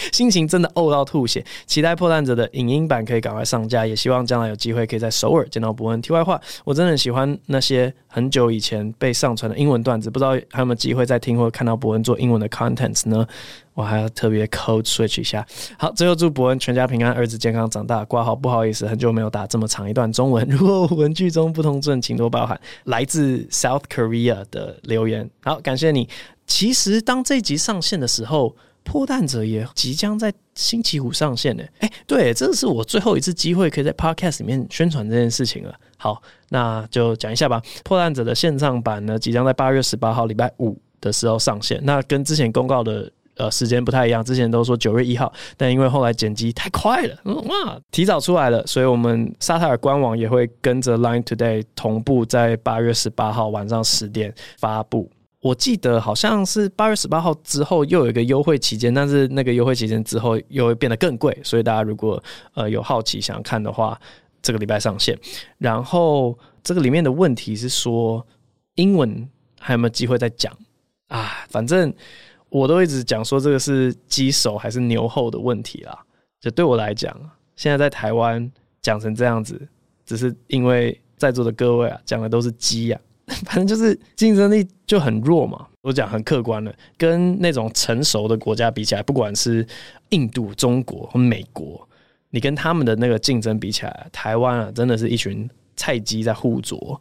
[0.12, 1.44] 心情真的呕到吐血。
[1.66, 3.98] 期待破烂者的影音版可以赶快上架，也。
[3.98, 6.00] 希望将来有机会可以在首尔见到博恩。
[6.00, 13.26] 题外话，我真的很喜欢那些很久以前被上传的英文段子，不知道还有没有机会再听或看到博恩做英文的 contents 呢？
[13.74, 15.44] 我还要特别 code switch 一下。
[15.76, 18.04] 好，最后祝博恩全家平安，儿子健康长大。
[18.04, 22.60] 挂号，不好意思，很久没有打这么长一段中文，如果文句中不通顺，请多包涵。
[22.84, 26.08] 来自 South Korea 的留言，好，感谢你。
[26.46, 28.54] 其实当这集上线的时候。
[28.88, 31.62] 破蛋者也即将在星期五上线呢。
[31.80, 35.74] 哎，对，这是我最后一次机会可以在 Podcast 里面宣传这件事情了。
[35.98, 37.60] 好，那就讲一下吧。
[37.84, 41.78] 破蛋者的线上版呢，即将在八月十八号礼拜五的时候上线。
[41.84, 55.10] 那跟之前公告的呃时间不太一样，之前都说九月一号，但因为后来剪辑太快了，哇，提早出来了，所以我们沙特尔官网也会跟着 Line Today 同步在八月十八号晚上十点发布。
[55.40, 62.22] 我记得好像是八月十八号之后又有一个优惠期间，但是那个优惠期间之后又会变得更贵，所以大家如果
[62.54, 63.98] 呃有好奇想看的话，
[64.42, 65.16] 这个礼拜上线。
[65.58, 68.26] 然后这个里面的问题是说
[68.74, 69.28] 英文
[69.60, 70.52] 还有没有机会再讲
[71.06, 71.46] 啊？
[71.48, 71.92] 反正
[72.48, 75.96] 我都一直讲说这个是鸡手还是牛后的问题啦。
[76.40, 77.16] 就对我来讲，
[77.54, 78.50] 现在在台湾
[78.82, 79.60] 讲成这样子，
[80.04, 83.00] 只是因为在座的各位啊讲的都是鸡呀。
[83.44, 89.64] 反正就是竞争力就很弱嘛，我讲很客观的，跟那种成熟的国家比起来，不管是
[90.08, 91.86] 印度、中国和美国，
[92.30, 96.98] 你跟他们的那个竞争比起来，台湾啊，真的是一群菜鸡在互啄。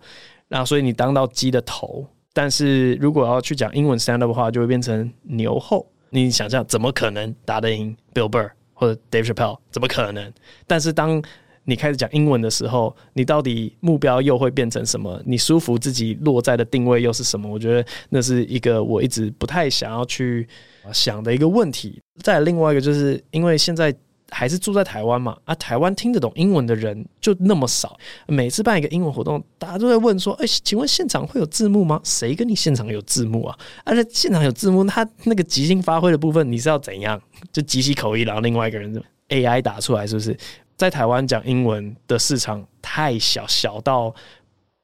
[0.49, 5.87] 那所以你当到鸡的头，但是如果要去讲英文 stand up 的话，就会变成牛后。
[6.09, 9.57] 你想象怎么可能打得赢 Bill Burr 或者 Dave Chappelle？
[9.71, 10.33] 怎么可能？
[10.65, 11.21] 但是当
[11.69, 15.21] 你开始讲英文的时候，你到底目标又会变成什么？
[15.25, 17.45] 你舒服自己落在的定位又是什么？
[17.51, 20.47] 我觉得那是一个我一直不太想要去
[20.93, 22.01] 想的一个问题。
[22.23, 23.93] 再另外一个，就是因为现在
[24.29, 27.97] 还是住在台湾嘛，啊，台湾听得懂英文的人就那么少。
[28.27, 31.99] 每次办一个英文活动，大家都在问说：“哎，请问现场会有字幕吗？
[32.01, 33.57] 谁跟你现场有字幕啊？
[33.83, 37.21] 而且现场有字幕，他那个即兴发挥的部分，你是要怎样？
[37.51, 40.37] 就即席口译，然后另外一个人 AI 打出来，是不是？”
[40.77, 44.13] 在台湾讲英文的市场太小，小到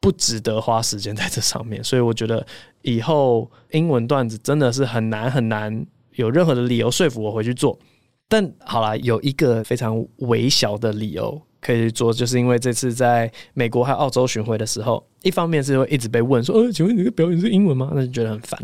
[0.01, 2.45] 不值得花时间在这上面，所以我觉得
[2.81, 7.77] 以后英文段子真的是很难很难有任何的理由说服我回去做。
[8.27, 18.59] 但好啦，有一个非常微小的理由可以做，就是因为这次在美国还有澳洲巡回的时候，一方面是会一直被问说：“呃，请问你的表演是英文吗？”那就觉得很烦。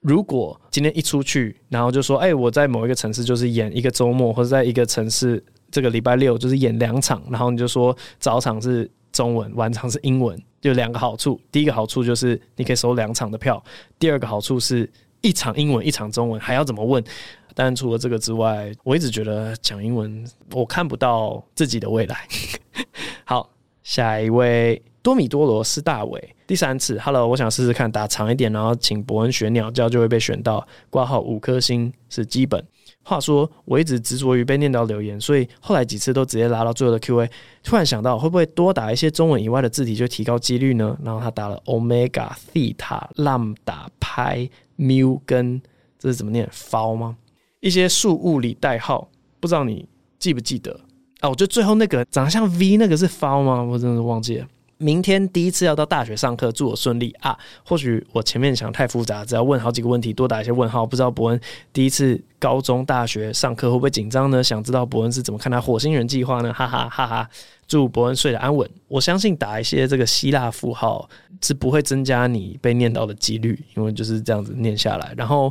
[0.00, 5.44] 如果今天一出去，然后就说：“哎，我在某一个城市就是演一个周末，或者在一个城市。”
[5.76, 11.38] 这个礼拜六就是演两场，然后你就说早场是中文，晚场是英文，就两个好处。
[11.52, 13.62] 第一个好处就是你可以收两场的票，
[13.98, 17.04] 第二个好处是一场英文一场中文，还要怎么问？
[17.54, 22.26] 但除了这个之外，我一直觉得讲英文我看不到自己的未来。
[23.26, 23.50] 好，
[23.82, 32.64] 下一位多米多罗斯大伟，第三次，Hello，我想试试看打长一点，然后请博恩学鸟叫就会被选到，挂号五颗星是基本。
[33.08, 37.30] 话说，我一直执着于被念到留言，所以后来几次都直接拉到最后的 Q&A。
[37.62, 40.98] 突然想到，会不会多打一些中文以外的字体，就提高几率呢？
[41.04, 45.62] 然后他打了 Omega、Theta、lamda、Pi、Mu 跟
[46.00, 47.16] 这是怎么念？Phi 吗？
[47.60, 49.88] 一些数物理代号，不知道你
[50.18, 50.80] 记不记得
[51.20, 51.28] 啊？
[51.28, 53.62] 我觉得最后那个长得像 V 那个是 Phi 吗？
[53.62, 54.46] 我真的忘记了。
[54.78, 57.36] 明天第一次要到大学上课，祝我顺利啊！
[57.64, 60.84] 或许我前面想太复杂，只要问好几个问题，多打一些问号。
[60.84, 61.40] 不知道伯恩
[61.72, 64.44] 第一次高中、大学上课会不会紧张呢？
[64.44, 66.52] 想知道伯恩是怎么看待火星人计划呢？
[66.52, 67.30] 哈哈哈哈！
[67.66, 68.68] 祝伯恩睡得安稳。
[68.88, 71.08] 我相信打一些这个希腊符号
[71.40, 75.14] 是不会增加你被念到的几率，因为就是这样子念下来。
[75.16, 75.50] 然后，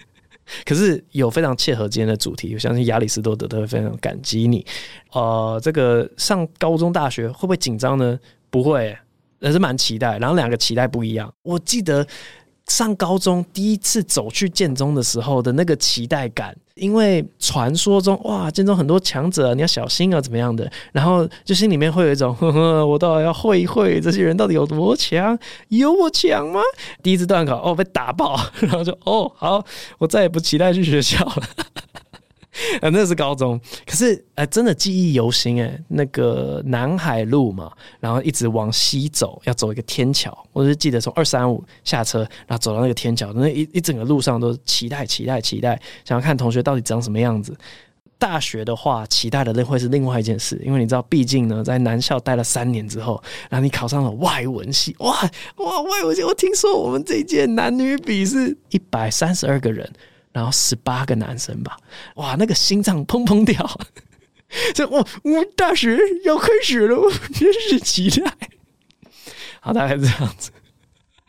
[0.66, 4.64] 可是有非常切合今天的主题，我相信亚里士多德都会非常感激你。
[5.12, 8.18] 呃，这个上高中、大学会不会紧张呢？
[8.50, 8.96] 不会，
[9.40, 10.18] 还是蛮期待。
[10.18, 11.32] 然后两个期待不一样。
[11.42, 12.06] 我记得
[12.66, 20.70] 上高中第一次走去建中的时候的那个期待感，因为传说中哇，建中很多强者，你要小心啊，怎么样的？
[20.92, 25.38] 然后就心里面会有一种，呵呵，我倒要会一会这些人到底有多强？
[25.68, 26.60] 有我强吗？
[27.02, 29.64] 第一次段考哦，被打爆， 然后就哦好，
[29.96, 31.42] 我再也不期待去学校了。
[32.80, 35.78] 呃，那是高中，可是呃，真的记忆犹新诶。
[35.88, 40.36] 那个南海路嘛，然后一直往西走，要走一个天桥。
[40.52, 47.56] 我就记得从二三五下车，然后走到那个天桥，那一一整个路上都期待、期待、期待，想要看同学到底长什么样子。
[48.20, 55.12] 大学的话，期待的那会是另外一件事，因为你知道，毕竟呢，在南校待了三年之后，然后你考上了外文系，哇
[55.58, 56.24] 哇，外文系！
[56.24, 59.88] 我听说我们这一届男女比是一百三十二个人。
[60.32, 61.76] 然后十八个男生吧，
[62.16, 63.68] 哇，那个心脏砰砰跳，
[64.74, 68.32] 这我我大学要开始了，我真是期待。
[69.60, 70.50] 好，大概这样子，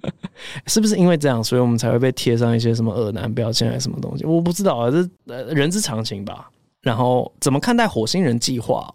[0.67, 4.25] 是不是因为这样，所以我们才会被贴上一些什么恶男标签还是什么东西？
[4.25, 6.49] 我不知道啊，这呃人之常情吧。
[6.81, 8.87] 然后怎么看待火星人计划？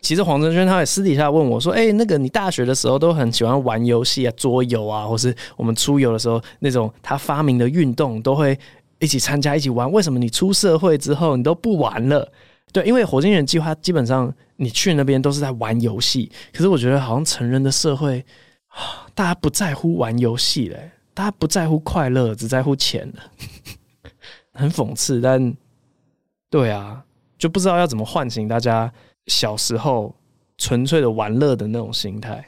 [0.00, 8.58] 其实黄振轩他也私底下问我说：“哎，那个你大学的时候都很喜欢玩游戏啊，桌游啊，或是我们出游的时候那种他发明的运动都会。”
[9.02, 9.90] 一起参加、一起玩。
[9.90, 12.30] 为什么你出社会之后你都不玩了？
[12.72, 16.30] 对，因为火星人计划基本上你去那边都是在玩游戏。
[16.52, 18.24] 可是我觉得好像成人的社会，
[19.12, 23.22] 大家不在乎玩游戏嘞，大家不在乎快乐，只在乎钱了，
[24.54, 25.20] 很讽刺。
[25.20, 25.52] 但
[26.48, 27.04] 对啊，
[27.36, 28.90] 就不知道要怎么唤醒大家
[29.26, 30.14] 小时候
[30.56, 32.42] 纯粹的玩乐的那种心态。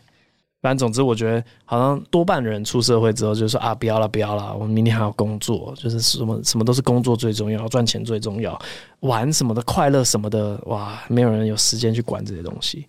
[0.65, 8.59] 反正总之，我觉得好像多半人出社会之后就说啊，不要了，不要了，我们明天还要工作，就是什么什么都是工作最重要，赚钱最重要，
[9.01, 12.87] 玩什么的快乐什么的，哇，没有人有时间去管这些东西。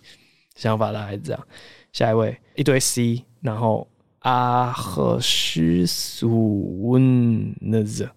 [0.54, 1.46] 想法大概是这样。
[1.92, 3.86] 下一位，一堆 C，然后
[4.20, 8.08] 阿赫什苏温那子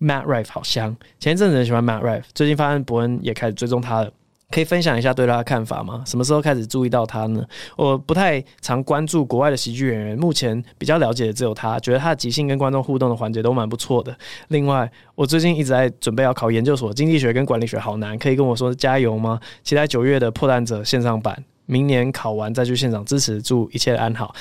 [0.00, 0.96] ，Matt Rife 好香。
[1.20, 4.10] 前一阵子很喜欢 Matt Rife，最近发现伯恩也开始追踪他了。
[4.50, 6.02] 可以分享一下对他的看法吗？
[6.04, 7.44] 什么时候开始注意到他呢？
[7.76, 14.16] 我不太常关注国外的喜剧演员，目前比较了解的只有他，觉得他的即兴跟观众互动的环节都蛮不错的。
[14.48, 19.40] 另外，我最近一直在准备要考研究所，经济学跟管理学好难，可以跟我说加油吗？
[19.62, 24.34] 期待九月的破蛋者线上版，明年考完再去现场支持，祝一切安好。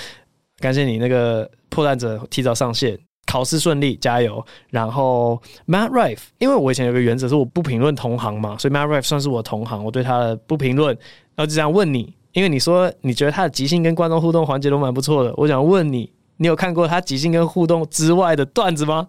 [0.60, 2.98] 感谢你那个破烂者提早上线。
[3.30, 4.44] 考试顺利，加油！
[4.72, 10.98] 然后 Matt Rife，因为我以前有个原则是我不评论同行嘛，所以 Matt Rife 算是我同行，我对他的不评论。
[11.36, 19.06] 然后就这样问你，因为你说你觉得他的即兴跟观众互动环节都蛮不错的，我想问你，你有看过他即兴跟互动之外的段子吗？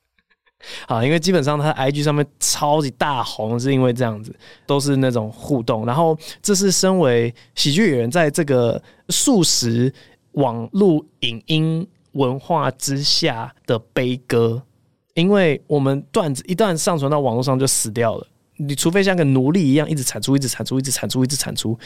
[0.86, 4.30] 好，因为基本上他 IG 上面超级大红，是因为这样子，
[4.66, 5.86] 都是那种互动。
[5.86, 9.90] 然后这是身为喜剧演员在这个速食
[10.32, 11.88] 网路影音。
[12.12, 14.62] 文化之下的悲歌，
[15.14, 18.26] 因为我们段子一旦上传到网络上就死掉了。
[18.56, 21.76] 你除非像个奴隶一样一直产出、一直产出、一直产出、一直产出，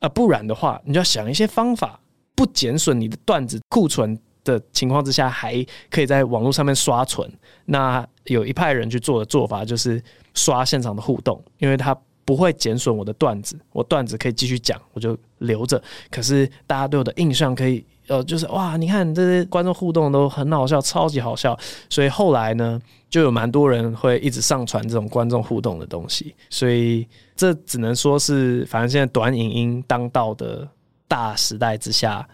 [0.00, 2.00] 啊，不然的话，你就要想一些方法，
[2.34, 7.30] 不减损你的段子库存的情况之下，还可以在网络上面刷存。
[7.66, 10.02] 那有一派人去做的做法就是
[10.34, 15.80] 刷现场的互动，因为他不会减损我的段子，我段子可以继续讲，我就留着。
[16.10, 17.84] 可是大家对我的印象可以。
[18.08, 21.56] 呃，就是哇，你看这些观众互动都很好笑，超级好笑，
[21.88, 27.06] 所以后来呢，就有蛮多人会一直上传这种观众互动的东西，所以
[27.36, 30.66] 这只能说是，反正现在短影音当道的
[31.06, 32.26] 大时代之下，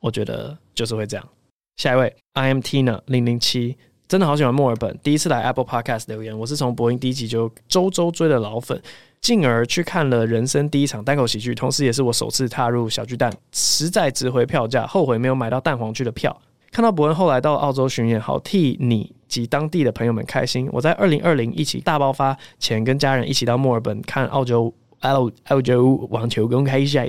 [0.00, 1.28] 我觉得就是会这样。
[1.76, 3.76] 下一位，I am Tina 零零七，
[4.06, 8.80] 真的好喜欢墨尔本，第一次来 Apple Podcast 留言，我是从播音第一集就周周追的老粉。
[9.22, 16.36] 进而去看了人生第一场单口喜剧，同时也是我首次踏入小巨蛋，实在值回票价，后悔没有买到蛋黄区的票。
[16.72, 20.68] 看到伯恩后来到澳洲巡演，好替你及当地的朋友们开心。
[20.72, 27.08] 我在二零二零一起大爆发前，跟家人一起到墨尔本看澳洲澳澳洲网球公开赛。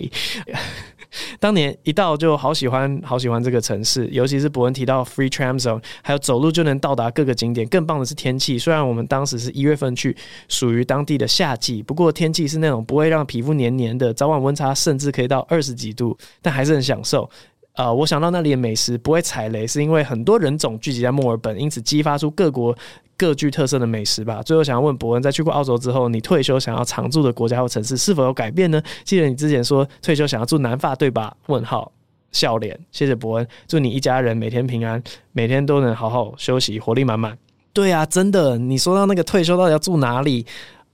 [1.40, 7.68] 当年一到就好喜欢，好喜欢这个城市，尤其是博恩提到 Free Tram Zone，还有走路就能到达各个景点。
[7.68, 10.16] 更棒的是天气，虽然我们当时是一月份去，
[10.48, 17.30] 属于当地的夏季，不过天气是那种不会让皮肤黏黏的，早晚温差甚至可以到二十几度，但还是很享受。
[17.76, 22.76] 呃，我想到那里的美食不会踩雷，是因为很多人种聚集在墨尔本，因此激发出各国。
[23.24, 24.44] 各具特色的美食吧。
[24.44, 28.84] 最后想要问伯恩，在去过澳洲之后，你退休想要常住的国家或城市是否有改变呢？
[29.06, 31.34] 记得你之前说退休想要住南法，对吧？
[31.48, 31.90] 问号
[32.34, 35.02] 笑脸，谢谢伯恩，祝你一家人每天平安，
[35.32, 37.38] 每天都能好好休息，活力满满。
[37.72, 40.46] 对啊，真的，你说到那个退休到底要住哪里？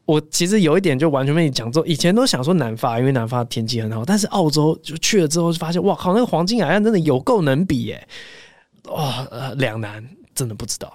[0.05, 1.71] 我其实有一点就完全被你讲。
[1.71, 8.07] 中以前都想说南法，因为南法天气很好，但是澳洲就去了之后就发现，哇靠，那个黄金海岸真的有够能比耶！
[8.85, 10.03] 哇，呃，两难，
[10.33, 10.91] 真的不知道。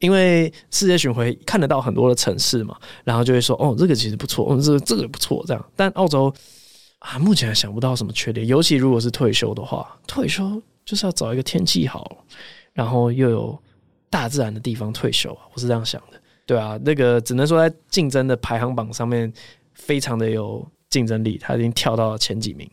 [0.00, 5.64] 因为世界巡回看得到很多的城市嘛，然后就会说哦，这个其实不错，哦，这个这个不错，这样。
[5.74, 6.32] 但澳洲
[7.00, 8.46] 啊，目前还想不到什么缺点。
[8.46, 12.24] 尤其如果是退休的话，退休就是要找一个天气好，
[12.72, 13.58] 然后又有
[14.08, 16.20] 大自然的地方退休啊，我是这样想的。
[16.46, 19.32] 对啊，那个只能说在竞争的排行榜上面
[19.74, 22.70] 非常的有竞争力，他已经跳到了前几名。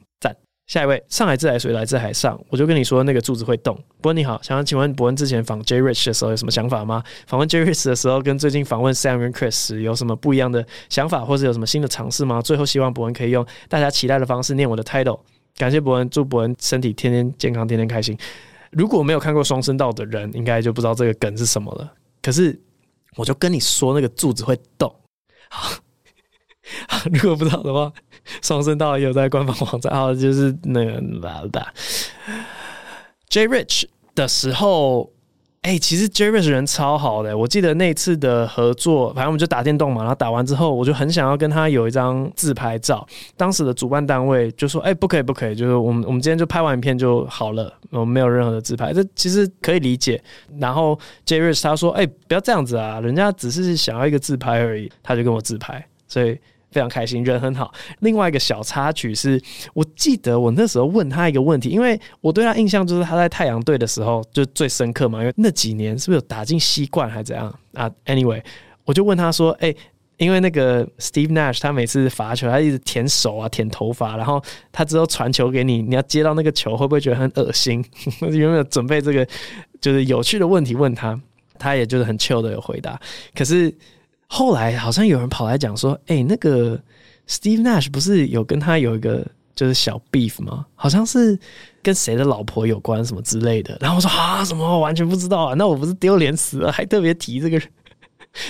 [0.68, 3.78] 下一位，上海自来水来自海上，我就跟你说那个柱子会动。
[4.02, 7.04] 博恩你好，想要请问博恩之前访 J Rich 的时候有什么想法吗？
[7.28, 12.42] 访问 J Rich 的时候跟最近访问 Sam 跟 Chris 有什么不一样的想法，或是有什么新的尝试吗？
[12.42, 15.20] 最后希望博恩可以用大家期待的方式念我的 title。
[15.56, 18.18] 感谢博恩，祝博恩身体天天健康，天天开心。
[18.72, 21.94] 如果没有看过双声道的人，应该就不知道这个梗是什么了。
[22.24, 22.60] 可是
[23.16, 24.94] 我就跟你说那个柱子会动。
[25.50, 25.70] 好。
[27.14, 27.94] 如果不知道的话，
[28.42, 31.74] 双声道也有在官方网站，好，就是那个啦啦。
[33.30, 35.12] J Rich 的时候，
[35.64, 37.36] 哎、其实 J Rich 人超好的。
[37.38, 40.02] 我记得那次的合作，反正我们就打电动嘛。
[40.02, 43.06] 然后打完之后，我就很想要跟他有一张自拍照。
[43.36, 50.24] 当时的主办单位就说：“哎、不可以，不可以，就是我们我们今天就拍完影片就好了，我们没有任何的自拍。”这其实可以理解。
[50.60, 56.40] 然后 J Rich 他说：“哎、不要这样子啊，人家只是想要一个自拍而已。”他就跟我自拍，所以。
[56.76, 57.74] 非常开心，人很好。
[58.00, 59.42] 另外一个小插曲是，
[59.74, 68.44] 我记得我那时候问他一个问题，因为我对他印象就是他在太阳队的时候就最深刻嘛，因为那几年是不是有打进西冠还怎样啊？Anyway，
[68.84, 69.74] 我就问他说：“哎、
[70.18, 77.82] 因为那个 Steve Nash 他每次罚球，他一直舔手啊、舔头发，然后他之后传球给你，你要接到那个球会不会觉得很恶心？
[78.20, 79.26] 有没有准备这个
[79.80, 81.18] 就是有趣的问题问他？
[81.58, 83.00] 他也就是很 chill 的有回答，
[83.34, 83.74] 可是。”
[84.28, 86.80] 后来好像有人跑来讲说：“哎、那个
[87.28, 90.66] Steve Nash 不是有跟他有一个就是小 beef 吗？
[90.76, 91.38] 好像是
[91.82, 94.80] 跟谁的老婆有关什么之类的。”然后我说：“啊，什么？
[94.80, 95.54] 完全不知道啊！
[95.54, 97.68] 那我不是丢脸死了，还特别提这个人，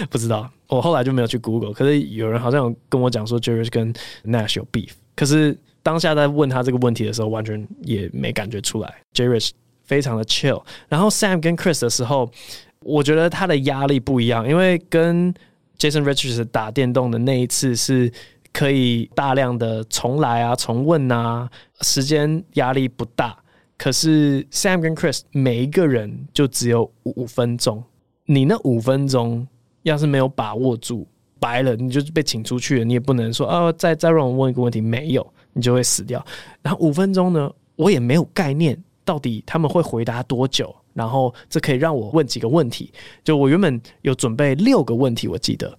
[0.09, 0.49] 不知道。
[0.67, 1.73] 我后来就没有去 Google。
[1.73, 4.91] 可是有人好像有跟我讲说，Jerry 跟 Nash 有 beef。
[5.15, 8.91] 可是当下在问他这个问题的时候，完全也没感觉出来。
[9.13, 9.51] Jerry
[9.83, 10.63] 非常的 chill。
[10.89, 12.31] 然后 Sam 跟 Chris 的时候，
[12.79, 15.31] 我觉得他的压力不一样，因为跟
[15.77, 18.11] Jason Richards 打电动的那一次是
[18.51, 21.49] 可以大量的重来啊、重问啊，
[21.81, 23.37] 时间压力不大。
[23.77, 27.83] 可是 Sam 跟 Chris 每一个人就只有五分钟，
[28.25, 29.45] 你那五分钟
[29.83, 31.05] 要是没有把握住，
[31.39, 32.85] 白了，你就是被请出去了。
[32.85, 36.25] 你也不能说哦，再再让我问一个问题，没有，你就会死掉。
[36.61, 40.73] 然后五分钟呢，我也没有概念，到底他们会回答多久。
[40.95, 42.89] 然后这可以让我问几个问题，
[43.21, 45.77] 就我原本有准备六个问题，我记得，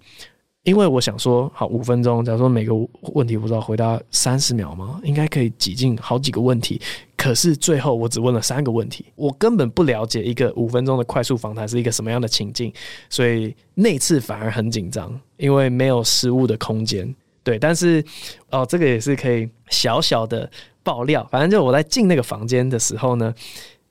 [0.62, 2.72] 因为我想说，好，五分钟，假如说每个
[3.14, 5.00] 问题不知道回答三十秒吗？
[5.02, 6.78] 应该可以挤进好几个问题。
[7.16, 12.70] 可是最后我只问了三个问题，我根本不了解一个五分钟的快速访谈是一个什么样的情境，
[13.08, 17.12] 所以那次反而很紧张，因为没有失误的空间。
[17.42, 18.04] 对，但是
[18.50, 20.50] 哦，这个也是可以小小的
[20.82, 23.34] 爆料，反正就我在进那个房间的时候呢。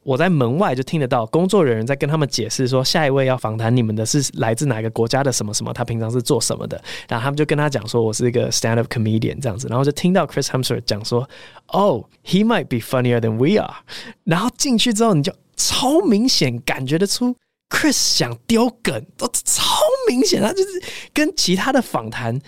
[0.05, 6.79] 我在门外就听得到工作人员在跟他们解释说，下一位要访谈你们的是来自哪个国家的什么什么，他平常是做什么的。
[7.09, 9.67] 然后他们就跟他讲说，我是一个 stand-up comedian 这样子。
[9.67, 11.27] 然后就听到 Chris Hemsworth 讲说
[11.65, 13.77] ，Oh, he might be funnier than we are。
[14.25, 17.35] 然后进去之后，你就超明显感觉得出
[17.71, 19.63] Chris 想丢梗，都超
[20.07, 20.83] 明显，他就是
[21.15, 22.39] 跟其他的访谈。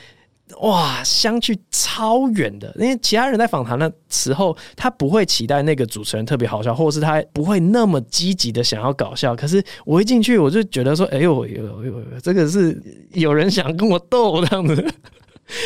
[0.61, 9.35] 哇，相距超远的，因为其他人在访谈的时候，他不会期待那个主持人特别好笑，或者是他不会那么积极的想要搞笑。
[9.35, 12.81] 可是我一进去，我就觉得说，哎呦，呦呦呦，这个是
[13.11, 14.93] 有人想跟我斗这样子。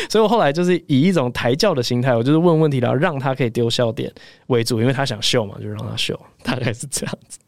[0.08, 4.12] 所以我后来就是以一种抬轿的心态，我就是问问题，然后让他可以丢笑点
[4.46, 7.38] 为主，因为他想秀嘛，就让他秀，大概是这样子。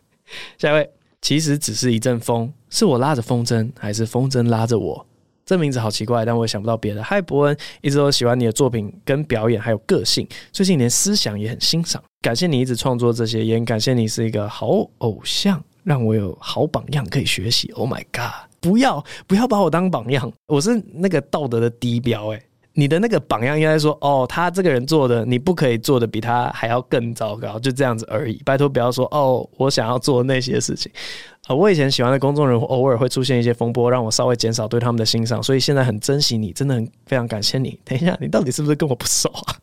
[0.59, 5.07] 下一位，其实只是一阵风，是我拉着风筝，还是风筝拉着我？
[5.45, 7.03] 这名字好奇怪，但我也想不到别的。
[7.03, 10.27] 嗨，伯恩，一直都喜欢你的作品跟表演，还有个性。
[10.53, 17.71] 最近连思想也很欣赏，感谢你一直创作这些，也感谢你是一个好偶像，让我有好榜样可以学习。
[17.73, 18.49] Oh my god！
[18.61, 22.43] 不要不要把我当榜样，我是那个道德的低标诶。
[22.77, 28.43] 你的那个榜样应该说，哦，他这个人做的，你不可以做的比他还要更糟糕，就这样子而已。
[28.45, 30.91] 拜托不要说，哦，我想要做那些事情。
[31.47, 37.79] 啊、呃，我以前喜欢的公众人物偶尔会出现一些风波，让我稍微减少对他们的欣赏，所以现在很珍惜你，真的很非常感谢你。
[37.85, 39.57] 等一下，你到底是不是跟我不熟啊？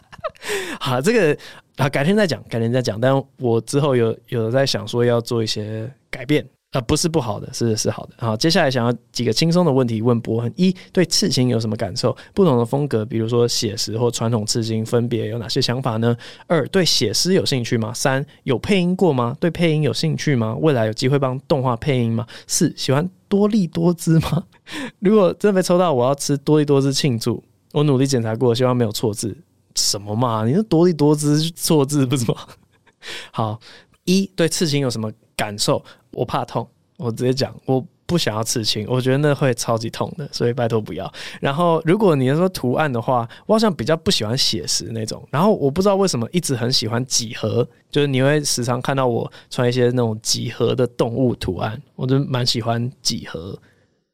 [0.80, 1.36] 好，这个
[1.76, 2.98] 啊，改天再讲，改天再讲。
[3.00, 6.46] 但我之后有有在想说要做一些改变。
[6.76, 8.12] 啊，不是不好的，是是好的。
[8.18, 12.14] 好，接下来想要几个轻松的问题问博文：一，对刺青有什么感受？
[12.34, 16.14] 不同的风格，比如说写实或传统刺青，分别有哪些想法呢？
[16.46, 17.94] 二，对写诗有兴趣吗？
[17.94, 19.34] 三，有配音过吗？
[19.40, 20.54] 对配音有兴趣吗？
[20.60, 22.26] 未来有机会帮动画配音吗？
[22.46, 24.44] 四，喜欢多利多滋吗？
[25.00, 27.42] 如果真的被抽到，我要吃多利多滋庆祝。
[27.72, 29.34] 我努力检查过，希望没有错字。
[29.74, 30.44] 什么嘛？
[30.44, 32.36] 你说多力多滋错字不是吗？
[33.32, 33.60] 好，
[34.04, 35.84] 一，对刺青有什么感受？
[36.12, 36.66] 我怕痛，
[36.96, 41.12] 我直接讲，我不想要刺青，我觉得那会超级痛的，所以拜托不要。
[41.40, 45.22] 然后，如果你要说图案的话，我好像比较不喜欢写实那种。
[45.30, 53.58] 然后，我不知道为什么一直很喜欢几何，就是你会时常看到我穿一些那种几何的动物图案，我就蛮喜欢几何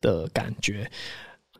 [0.01, 0.91] 的感觉。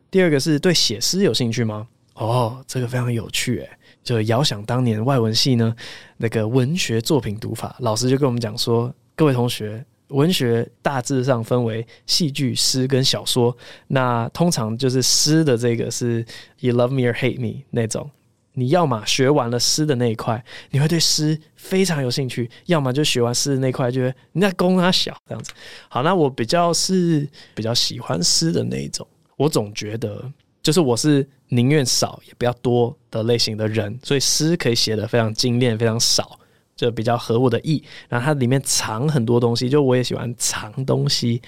[0.09, 1.87] 第二个是对写诗有兴趣吗？
[2.15, 3.69] 哦，这个非常有趣诶，
[4.03, 5.75] 就遥想当年外文系呢，
[6.17, 9.85] 那个文学作品读法，老师就跟我们讲说，各位同学。
[10.09, 13.55] 文学大致上分为戏剧、诗跟小说。
[13.87, 16.23] 那通常就是诗的这个是
[16.59, 18.11] “You love me or hate me” 那种，
[18.51, 25.51] 你要么学完了诗的那一块，你会对诗非常有兴趣；要么就学完诗的那块，就会你在供他小这样子。
[25.89, 29.07] 好，那我比较是比较喜欢诗的那一种。
[29.35, 36.37] 我总觉得，就是我是宁愿少也不要多的类型的人，所以诗可以写得非常精炼，非常少，
[36.83, 37.83] 就比较合我的意。
[38.09, 41.41] 然后它里面藏很多东西，就我也喜欢藏东西。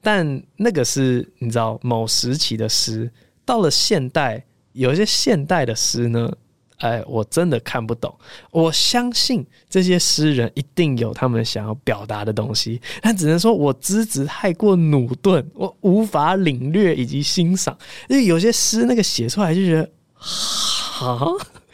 [0.00, 3.10] 但那个是你知道某时期的诗，
[3.44, 4.44] 到了现代。
[4.72, 6.32] 有一些现代的诗呢，
[6.78, 8.14] 哎，我真的看不懂。
[8.52, 17.76] 我相信这些诗人一定有他们想要表达的东西，但只能说我资质太过努钝，我无法领略以及欣赏。
[18.08, 21.32] 因为有些诗那个写出来就觉得，好，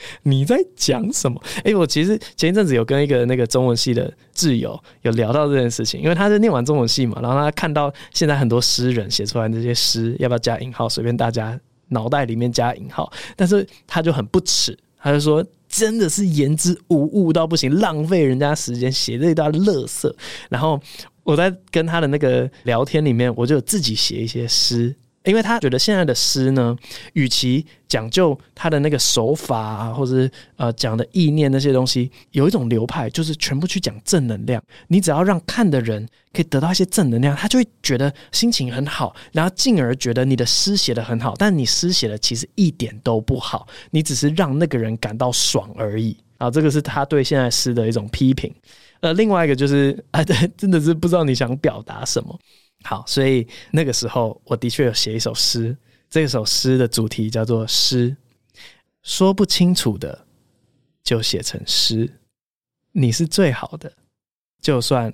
[0.25, 1.41] 你在讲什么？
[1.65, 10.89] 哎，我其实前一阵子有跟一个那个中文系的挚友有聊到这件事情，因为他是念完中文系嘛，然后他看到现在很多诗人写出来的这些诗，要不要加引号？
[10.89, 11.59] 随便大家。
[11.89, 20.13] 脑袋里面加引号，但是他就很不耻，他就说真的是言之无物到不行，浪费人家时间写这一段垃圾。
[20.49, 20.81] 然后
[21.23, 24.93] 我在跟他的那个聊天里面，我就自己写一些诗。
[25.27, 26.75] 因为他觉得现在的诗呢，
[27.13, 34.63] 与其讲究他的那个手法啊，或者是呃讲的意念那些东西，有一种流派就是全部去讲正能量。
[34.89, 41.35] 你只要让看的人可以得到一些正能量，他就会觉得心情很好，然后进而觉得你的诗写得很好。
[41.37, 46.51] 但你诗写的其实一点都不好，你只是让那个人感到爽而已啊。
[46.51, 48.55] 这个是他对现在诗的一种批评。
[49.01, 52.39] 呃，另外一个就是啊，对，真的是不知道你想表达什么。
[52.87, 55.77] 好，所以那个时候我的确有写一首诗，
[56.09, 58.17] 这首诗的主题叫做“诗”，
[59.03, 60.27] 说不清楚的
[61.03, 62.21] 就写成诗。
[62.93, 63.93] 你是最好的，
[64.63, 65.13] 就算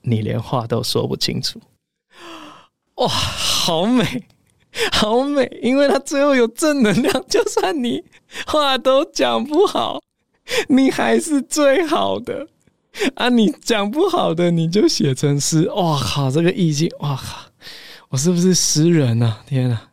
[0.00, 1.60] 你连话都说不清楚。
[2.96, 4.26] 哇，好美，
[4.92, 5.48] 好美！
[5.62, 8.04] 因为它最后有正能量，就算你
[8.46, 10.02] 话都讲不好，
[10.68, 12.48] 你还是最好的。
[13.16, 17.50] 啊，你讲不好的你就写成诗，哇靠，这个意境，哇靠，
[18.10, 19.40] 我是不是诗人啊？
[19.46, 19.90] 天啊，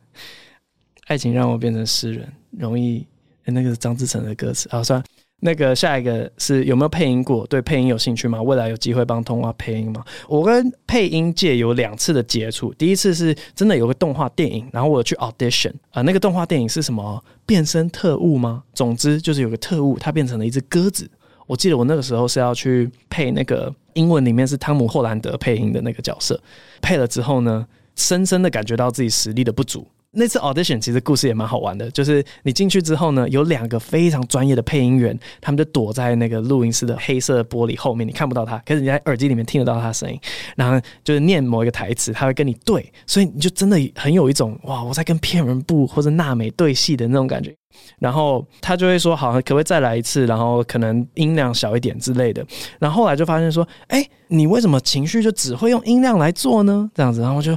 [1.08, 3.06] 爱情让我变成诗人，容易。
[3.52, 5.04] 那个是张智成的歌词，好，算。
[5.42, 7.48] 那个下一个是有没有配音过？
[7.48, 8.40] 对配音有兴趣吗？
[8.40, 10.06] 未来有机会帮通话配音吗？
[10.28, 17.24] 我跟配音界有两次的接触，第一次是真的有个动画电影，然后我去 audition 啊、那个动画电影是什么？
[17.44, 18.62] 变身特务吗？
[18.76, 21.10] 总之就是有个特务，他变成了一只鸽子。
[21.50, 26.40] 我记得我那个时候是要去配那个英文里面是汤姆·霍兰德配音的那个角色，
[26.80, 29.88] 配了之后呢，深深的感觉到自己实力的不足。
[30.12, 40.20] 那次 audition 其实故事也蛮好玩的，就是你进去之后呢，有两个非常专业的配音员，他们就躲在那个录音室的黑色玻璃后面，你看不到他，可是你在耳机里面听得到他的声音，
[40.56, 47.56] 然后就是念某一个台词，他会跟你对，所以你就真的很有一种哇，我在跟骗人部或者娜美对戏的那种感觉。
[48.00, 50.26] 然后他就会说，好，可不可以再来一次？
[50.26, 52.44] 然后可能音量小一点之类的。
[52.80, 56.90] 然后后来就发现说，哎，你为什么情绪就只会用音量来做呢？
[56.96, 57.56] 这样子，然后就。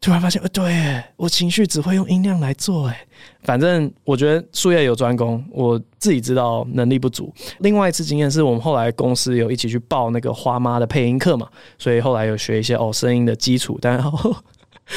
[0.00, 3.06] 突然发现，呃，对，我情绪只会用音量来做，哎，
[3.42, 7.30] 反正我觉得术业有专攻，我自己知道能力不足。
[7.58, 11.46] 另外一次经验是我们后来公司有一起去报那个花妈的配音课嘛，
[11.78, 14.42] 所以后来有学一些哦声音的基础，但好，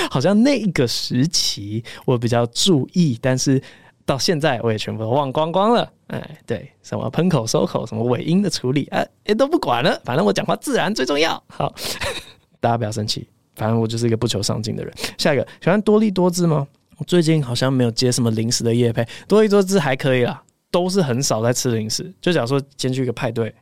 [0.09, 3.61] 好像那个时期我比较注意，但是
[4.05, 5.91] 到现在我也全部都忘光光了。
[6.07, 11.43] 哎，对，什么喷口收口，什么尾音的处理，哎，也都不管了，反正我讲话自然最重要。
[11.47, 11.75] 好，
[12.61, 13.27] 大家不要生气。
[13.55, 14.93] 反正我就是一个不求上进的人。
[15.17, 16.67] 下一个喜欢多利多滋吗？
[16.97, 22.13] 我最近好像没有接什么零食的夜配，多利多滋还可以啦，都是很少在吃零食。
[22.21, 23.53] 就假如说先去一个派对，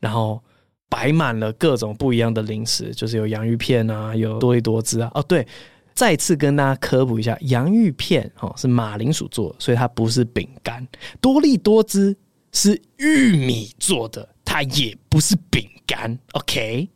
[0.00, 0.42] 然后
[0.88, 5.10] 摆满了各种不一样的零食，就是有洋芋片啊，有多利多滋啊。
[5.14, 5.46] 哦，对，
[5.94, 10.86] 再次跟大家科普一下，洋芋片哦是马铃薯做的，所以它不是饼干。
[11.20, 12.16] 多利多滋
[12.52, 15.68] 是玉米做的，它也不是饼。
[15.88, 16.86] 干，OK，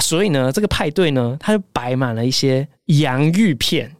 [0.00, 3.90] 所以呢，这个派对呢，它就摆满了一些洋芋片，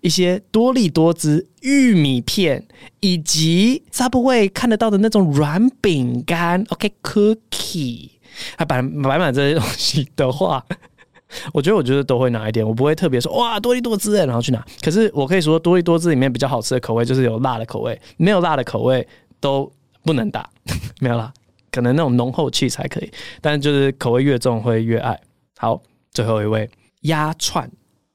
[0.00, 2.66] 一些多力多汁玉米片，
[2.98, 8.10] 以及 Subway 看得到的那种软饼干，OK，cookie，
[8.56, 10.66] 它摆摆满这些东西的话，
[11.54, 14.60] 我觉得我觉得都会拿一点，我不会特别说哇多利多滋，然后去拿。
[14.82, 19.06] 可是我可以说多利多汁里面比较好吃的口味就是有辣的口味，没有辣的口味
[19.38, 20.50] 都不能打，
[20.98, 21.32] 没有辣。
[21.74, 23.10] 可能那种浓厚气才可以，
[23.40, 25.18] 但就是口味越重会越爱
[25.58, 25.82] 好。
[26.12, 26.70] 最后一位
[27.00, 27.68] 鸭串，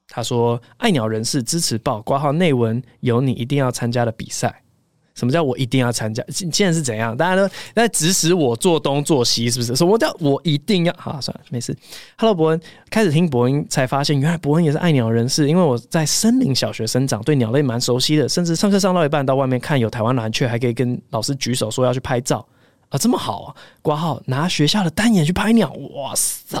[0.08, 4.62] 他说：“爱鸟人士支持报挂号内文有你一定要参加的比赛，
[5.14, 6.24] 什么叫我一定要参加？
[6.30, 7.14] 现在是怎样？
[7.14, 9.76] 大家都在指使我做东做西，是不是？
[9.76, 10.94] 什么叫我一定要？
[10.96, 11.76] 好，算了，没事。
[12.16, 15.46] Hello，博恩，开始听博恩才发现，原来博恩也是爱鸟人士。
[15.46, 22.46] 因为我在森林小学生长，对鸟类蛮熟悉的，甚至上课上到一半，到外面看有台湾蓝雀，还可以跟老师举手说要去拍照。
[22.90, 23.56] 啊，这么好啊！
[23.82, 26.58] 挂号拿学校的单眼去拍鸟，哇塞！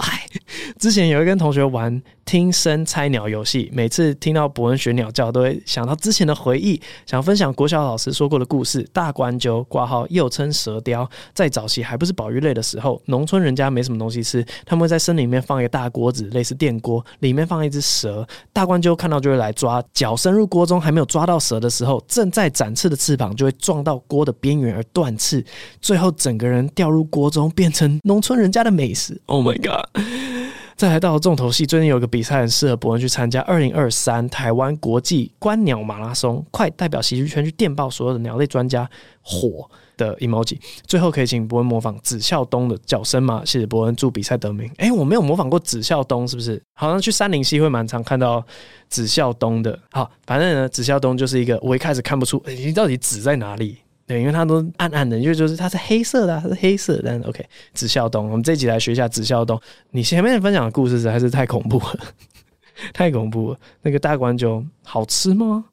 [0.78, 8.86] 之前有一跟同学玩听声猜鸟游戏，每次听到博恩学鸟叫，都会想到之前的回忆，想分享国小老师说过的故事。
[8.92, 18.26] 大冠鸠挂号又称蛇雕，在早期还不是保育类的时候，农村人家没什么东西吃，他们会在森林里面放一个大锅子，类似电锅，里面放一只蛇。
[18.52, 25.44] 大冠鸠看到就会来抓，脚伸入锅中还没有抓到蛇的时候，正在展翅的翅膀就会撞到锅的边缘而断翅，
[25.80, 29.20] 最后整个人掉入锅中，变成农村人家的美食。
[29.26, 29.86] Oh my god！
[30.80, 38.88] 再来到重头戏，最近有个比赛很适合博恩去参加，二零二三台湾国际观鸟马拉松，快代表喜剧圈去电报所有的鸟类专家，
[39.20, 40.58] 火的 emoji。
[40.86, 43.42] 最后可以请博恩模仿子孝东的叫声吗？
[43.44, 44.72] 谢谢博恩，祝比赛得名。
[44.78, 46.58] 诶、我没有模仿过子孝东，是不是？
[46.72, 48.42] 好像去三林溪会蛮常看到
[48.88, 49.78] 子孝东的。
[49.90, 53.76] 好，反正呢，子孝东就是一个我一开始看不出，你、到底子在哪里？
[54.10, 57.02] 对，因为它都暗暗的，因为就是它是黑色的，它是黑色的。
[57.04, 59.60] 但 OK，紫孝东，我们这一集来学一下紫孝东。
[59.90, 62.00] 你前面分享的故事实在是太恐怖了，
[62.92, 63.58] 太恐怖了。
[63.82, 65.64] 那个大冠鷲好吃吗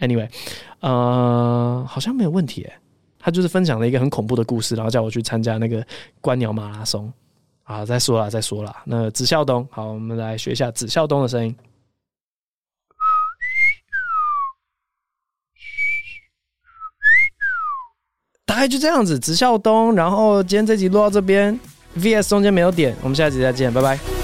[0.00, 0.28] ？Anyway，
[0.80, 2.72] 呃，好像没有问题诶。
[3.18, 5.82] 他就是分享了一个很恐怖的故事，然后叫我去参加那个
[6.20, 7.10] 观鸟马拉松。
[7.62, 8.76] 好，再说了，再说了。
[8.84, 11.56] 那紫孝东，好，我们来学一下紫孝东的声音。
[18.46, 19.94] 大概就这样子，子孝东。
[19.94, 21.58] 然后今天这集录到这边
[21.98, 24.17] ，VS 中间没有点，我们下集再见，拜拜。